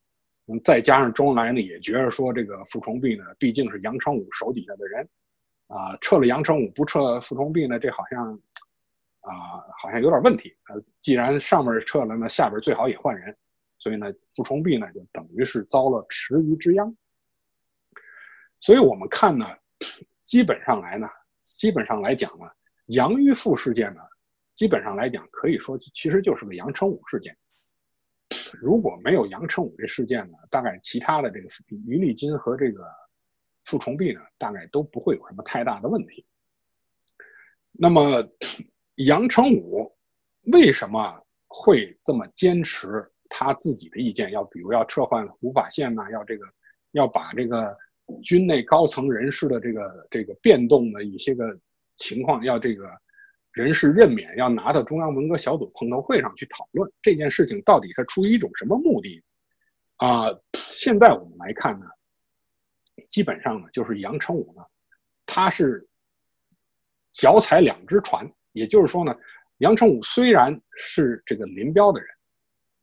[0.48, 5.08] 嗯，再加上周恩来呢，也觉得说这个傅崇碧呢，毕竟是杨成武手底下的人，
[5.66, 8.32] 啊，撤了杨成武不撤傅崇碧呢，这好像
[9.22, 10.56] 啊，好像有点问题。
[10.68, 13.36] 呃，既然上面撤了，那下边最好也换人。
[13.78, 16.96] 所以呢，傅崇碧呢，就等于是遭了池鱼之殃。
[18.60, 19.46] 所以我们看呢，
[20.22, 21.08] 基本上来呢，
[21.42, 22.46] 基本上来讲呢，
[22.86, 24.00] 杨玉富事件呢，
[24.54, 27.36] 基本上来讲可以说其实就是个杨成武事件。
[28.54, 31.48] 如果没有杨成武这事件呢，大概其他的这个
[31.86, 32.84] 于立金和这个
[33.64, 36.24] 傅崇碧呢，大概都不会有什么太大的问题。
[37.72, 38.22] 那么
[38.96, 39.90] 杨成武
[40.52, 44.30] 为什么会这么坚持他自己的意见？
[44.32, 46.02] 要比如要撤换吴法宪呢？
[46.12, 46.44] 要这个
[46.92, 47.76] 要把这个
[48.22, 51.58] 军内高层人士的这个这个变动的一些个
[51.96, 52.88] 情况要这个。
[53.56, 59.24] 人事任免要拿到中央文革小组碰头会上去讨论这件事情，到底他出于一种什么目的？
[59.96, 60.26] 啊，
[60.68, 61.86] 现在我们来看呢，
[63.08, 64.62] 基本上呢，就是杨成武呢，
[65.24, 65.88] 他是
[67.12, 69.16] 脚踩两只船，也就是说呢，
[69.60, 72.08] 杨成武虽然是这个林彪的人，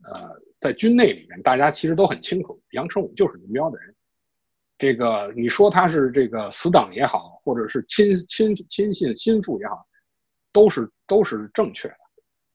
[0.06, 3.96] 呃，在军内里面大家其实都很清楚，杨成武就是林彪的人。
[4.80, 9.86] 这个你说他是这个死党也好，或者是亲亲亲信心腹也好。
[10.54, 11.97] 都是都是正确的，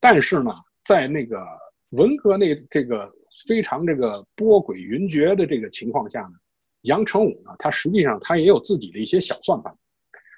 [0.01, 0.51] 但是呢，
[0.84, 1.44] 在那个
[1.90, 3.12] 文革那这个
[3.46, 6.34] 非常这个波诡云谲的这个情况下呢，
[6.82, 9.76] 杨成武呢，他实际上他也有自己的一些小算盘，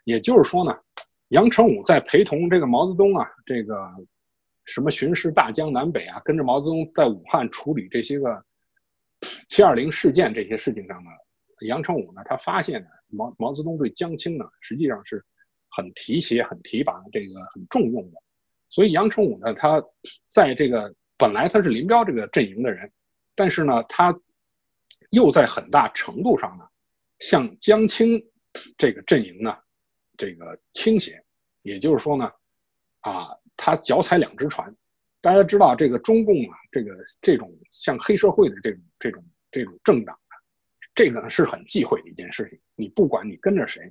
[0.04, 0.74] 也就是说呢，
[1.28, 3.76] 杨成武在陪同这个毛泽东啊，这个
[4.64, 8.44] 什么巡视大江南北啊，跟着毛泽东在武汉处理这些个
[9.48, 11.11] 七二零事件这些事情上呢，
[11.66, 15.22] 杨成武呢，他发现呢，毛毛泽东对江青呢，实际上是。
[15.81, 18.20] 很提携、很提拔，这个很重用的，
[18.68, 19.83] 所以杨成武呢，他
[20.26, 22.91] 在这个本来他是林彪这个阵营的人，
[23.35, 24.14] 但是呢，他
[25.11, 26.64] 又在很大程度上呢，
[27.20, 28.22] 向江青
[28.76, 29.57] 这个阵营呢，
[30.18, 31.22] 这个倾斜，
[31.62, 32.31] 也就是说呢，
[33.01, 34.74] 啊，他脚踩两只船。
[35.22, 40.37] 大家知道，这个中共啊，这个这种像黑社会的这种这种这种政党啊，
[40.95, 42.59] 这个呢是很忌讳的一件事情。
[42.74, 43.91] 你不管你跟着谁。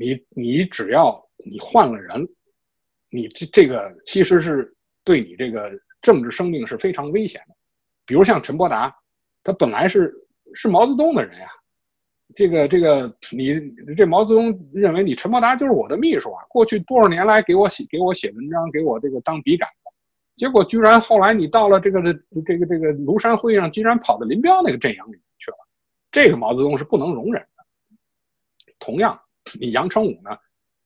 [0.00, 2.26] 你你只要你换了人，
[3.10, 4.74] 你这这个其实是
[5.04, 5.70] 对你这个
[6.00, 7.54] 政治生命是非常危险的。
[8.06, 8.90] 比如像陈伯达，
[9.44, 10.10] 他本来是
[10.54, 11.48] 是毛泽东的人呀，
[12.34, 13.60] 这个这个你
[13.94, 19.90] 这毛泽东认为你陈伯达就是我的秘书啊，过去多少年来给我写给我写文章，给我这个当笔杆子，
[20.34, 22.02] 结果居然后来你到了这个
[22.46, 25.58] 这个这个庐山会议上，居然跑到林彪那个阵营里去了，
[26.10, 27.64] 这个毛泽东是不能容忍的。
[28.78, 29.20] 同样。
[29.58, 30.30] 你杨成武呢？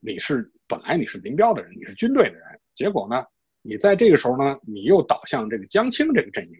[0.06, 3.24] 你是本来你是林彪的人，你是军队的人，结果呢，
[3.62, 6.58] 你在这个时候呢，你又倒向这个江青这个阵营，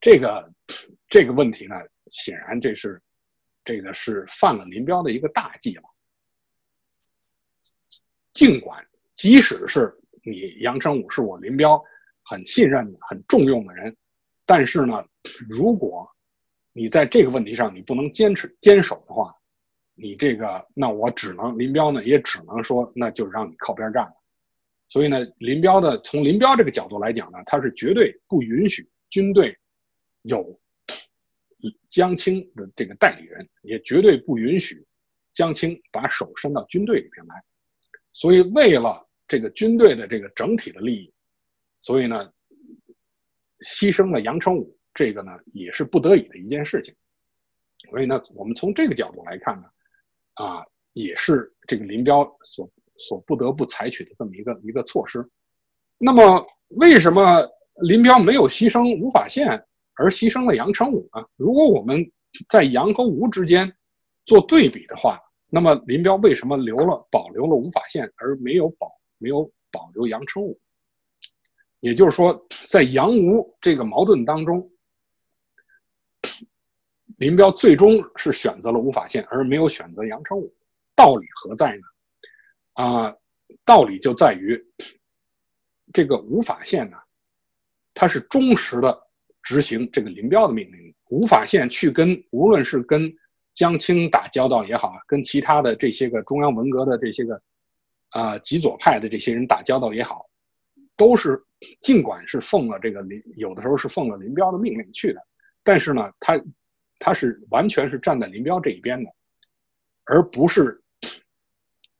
[0.00, 0.52] 这个
[1.08, 1.74] 这个问题呢，
[2.10, 3.00] 显然这是
[3.64, 5.82] 这个是犯了林彪的一个大忌了。
[8.34, 9.90] 尽管即使是
[10.22, 11.82] 你杨成武是我林彪
[12.24, 13.96] 很信任、很重用的人，
[14.44, 15.02] 但是呢，
[15.48, 16.06] 如果
[16.72, 19.34] 你在这个问题上你不能坚持坚守的话，
[19.98, 24.12] 你这个，那我只能林彪呢，也只能说，那就让你靠边站了。
[24.88, 29.56] 所以呢，林彪的从林彪这个角度来讲呢，他是绝对不允许军队
[30.22, 30.60] 有
[31.88, 34.86] 江青的这个代理人，也绝对不允许
[35.32, 37.42] 江青把手伸到军队里边来。
[38.12, 41.12] 所以，为了这个军队的这个整体的利益，
[41.80, 42.30] 所以呢，
[43.64, 46.94] 牺牲了杨成武，这个呢也是不得已的一件事情。
[47.90, 49.68] 所以呢，我们从这个角度来看呢，
[50.36, 50.64] 啊，
[50.94, 55.26] 也是这个林彪所所不得不采取的这么一个一个措施。
[55.98, 57.46] 那么，为什么
[57.82, 59.48] 林彪没有牺牲吴法宪，
[59.94, 61.22] 而牺牲了杨成武呢？
[61.36, 62.10] 如果我们
[62.48, 63.70] 在杨和吴之间
[64.24, 70.58] 做对比的话，那么林彪为什么留了保留了吴法宪，而没有保没有保留杨成武？
[71.80, 74.70] 也就是说，在杨吴这个矛盾当中。
[77.16, 80.52] 林彪最终是选择了吴法宪，而没有选择杨成武，
[80.94, 81.82] 道理何在呢？
[82.74, 83.16] 啊，
[83.64, 84.62] 道理就在于
[85.94, 86.98] 这个吴法宪呢，
[87.94, 89.02] 他是忠实的
[89.42, 90.94] 执行这个林彪的命令。
[91.08, 93.10] 吴法宪去跟无论是跟
[93.54, 97.42] 江青打交道也好，跟其他的这些个中央文革的这些个
[98.10, 100.26] 啊极左派的这些人打交道也好，
[100.98, 101.42] 都是
[101.80, 105.20] 尽管是奉了这个林，有的时候是奉了林彪的命令去的，
[105.64, 106.38] 但是呢，他。
[106.98, 109.10] 他是完全是站在林彪这一边的，
[110.04, 110.82] 而不是，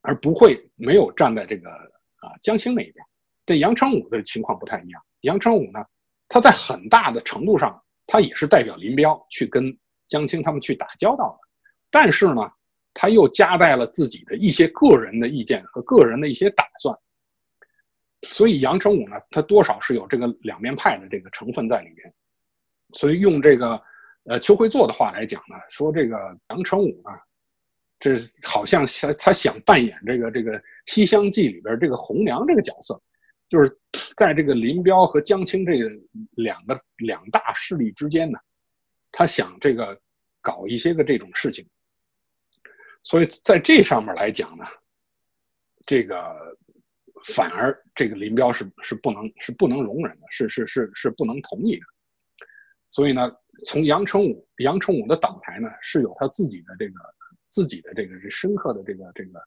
[0.01, 3.05] 而不会没有站在这个啊江青那一边。
[3.45, 5.03] 但杨成武的情况不太一样。
[5.21, 5.85] 杨成武呢，
[6.29, 9.77] 他在很大的程度上，他也是代表林彪去跟
[10.07, 11.49] 江青他们去打交道的，
[11.91, 12.51] 但是呢，
[12.95, 16.99] 他又夹带了自己的一些个人的意见和个人的一些打算。
[18.23, 22.13] 所以杨成武呢，他多少是有这个两面派的这个成分在里边。
[22.95, 23.81] 所以用这个。
[24.29, 26.17] 呃，邱会作的话来讲呢，说这个
[26.49, 27.11] 杨成武呢，
[28.01, 33.01] 这好像他他想扮演这个这个《西厢记》里边这个红娘这个角色，
[33.49, 33.79] 就是
[34.17, 35.89] 在这个林彪和江青这个
[36.33, 38.37] 两个两大势力之间呢，
[39.13, 39.97] 他想这个
[40.43, 41.65] 搞一些个这种事情，
[43.05, 44.65] 所以在这上面来讲呢，
[45.87, 46.37] 这个
[47.27, 51.83] 反而这个林彪是是不能是不能容忍的，是是是是不能同意的，
[52.91, 53.31] 所以呢。
[53.65, 56.95] 从杨成武，杨成武的倒台呢，是有他自己的这个
[57.49, 59.41] 自己的这个深刻的这个这个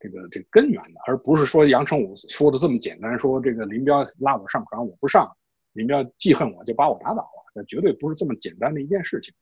[0.00, 5.30] 这个这个根源的，而不是说杨成武说的这么简单，说这个林彪拉我上船我不上，
[5.74, 9.32] 林彪记恨我就把我打倒了，那绝对不是这么简单的一件事情。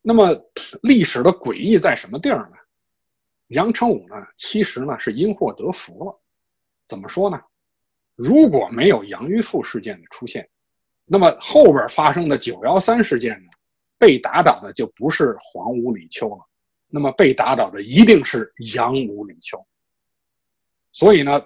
[0.00, 0.34] 那么
[0.82, 2.56] 历史的诡异在什么地儿呢？
[3.48, 6.20] 杨成武呢，其实呢是因祸得福了。
[6.88, 7.38] 怎么说呢？
[8.16, 10.48] 如果没有杨玉富事件的出现。
[11.12, 13.50] 那么后边发生的九幺三事件呢，
[13.98, 16.46] 被打倒的就不是黄五李秋了，
[16.86, 19.60] 那么被打倒的一定是杨五李秋。
[20.92, 21.44] 所以呢，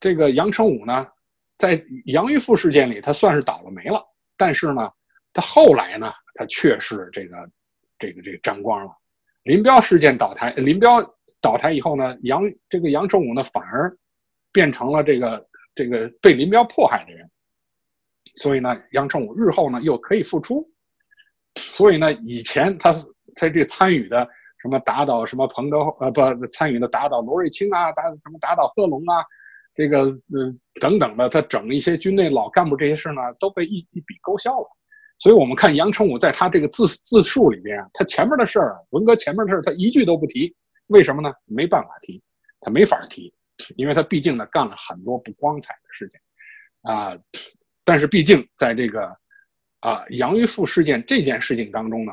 [0.00, 1.06] 这个杨成武呢，
[1.56, 4.02] 在杨玉富事件里他算是倒了霉了，
[4.34, 4.90] 但是呢，
[5.34, 7.50] 他后来呢，他却是这个
[7.98, 8.90] 这个这个沾光了。
[9.42, 11.02] 林彪事件倒台，林彪
[11.38, 13.94] 倒台以后呢，杨这个杨成武呢，反而
[14.52, 17.30] 变成了这个这个被林彪迫害的人。
[18.36, 20.68] 所以呢，杨成武日后呢又可以复出，
[21.56, 22.92] 所以呢，以前他
[23.34, 24.26] 在这参与的
[24.62, 29.24] 什么打倒什么彭德呃不参与的打倒罗瑞卿啊，打什么打倒贺龙啊，
[29.74, 34.66] 这个呃等等的，他整一些军内老干部这些事呢，都被一一笔勾销了。
[35.18, 40.54] 所以我们看杨成武在他这个自自述里边啊，他前面的事儿，文革前面的事儿，他一句都不提，
[40.86, 41.32] 为什么呢？
[41.44, 42.22] 没办法提，
[42.60, 43.32] 他没法提，
[43.76, 46.20] 因为他毕竟呢干了很多不光彩的事情
[46.82, 47.14] 啊。
[47.90, 49.04] 但是毕竟在这个
[49.80, 52.12] 啊杨玉富事件这件事情当中呢，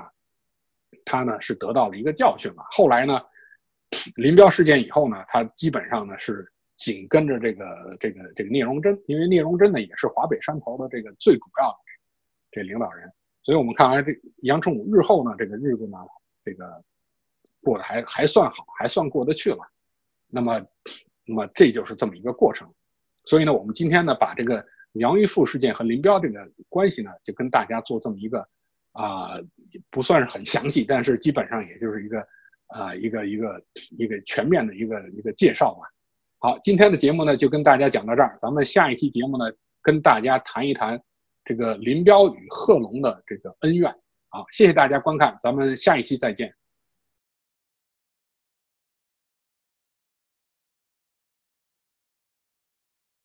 [1.06, 2.66] 他呢是得到了一个教训了。
[2.72, 3.22] 后来呢，
[4.16, 11.78] 林彪事件以后呢，他基本上呢是紧跟着这个这个这个聂荣臻，因为聂荣臻呢也是华北山头的这个最主要的
[12.50, 13.08] 这领导人，
[13.44, 16.00] 所以我们看来这杨成武日后呢这个日子呢
[16.44, 16.84] 这个
[17.62, 19.60] 过得还还算好，还算过得去了。
[20.28, 20.60] 那么
[21.24, 22.68] 那么这就是这么一个过程。
[23.26, 24.66] 所以呢，我们今天呢把这个。
[25.00, 26.40] 杨玉富事件和林彪这个
[26.70, 28.40] 关系呢，就跟大家做这么一个
[28.94, 29.38] 啊，
[29.90, 32.20] 不算是很详细，但是基本上也就是一个
[32.68, 33.62] 啊，一个一个
[33.98, 35.88] 一个全面的一个一个介绍吧。
[36.40, 39.46] 好，今天的节目呢就跟大家讲到这儿，咱们下一期节目呢
[39.82, 41.00] 跟大家谈一谈
[41.44, 43.92] 这个林彪与贺龙的这个恩怨。
[44.30, 46.54] 好，谢谢大家观看，咱们下一期再见。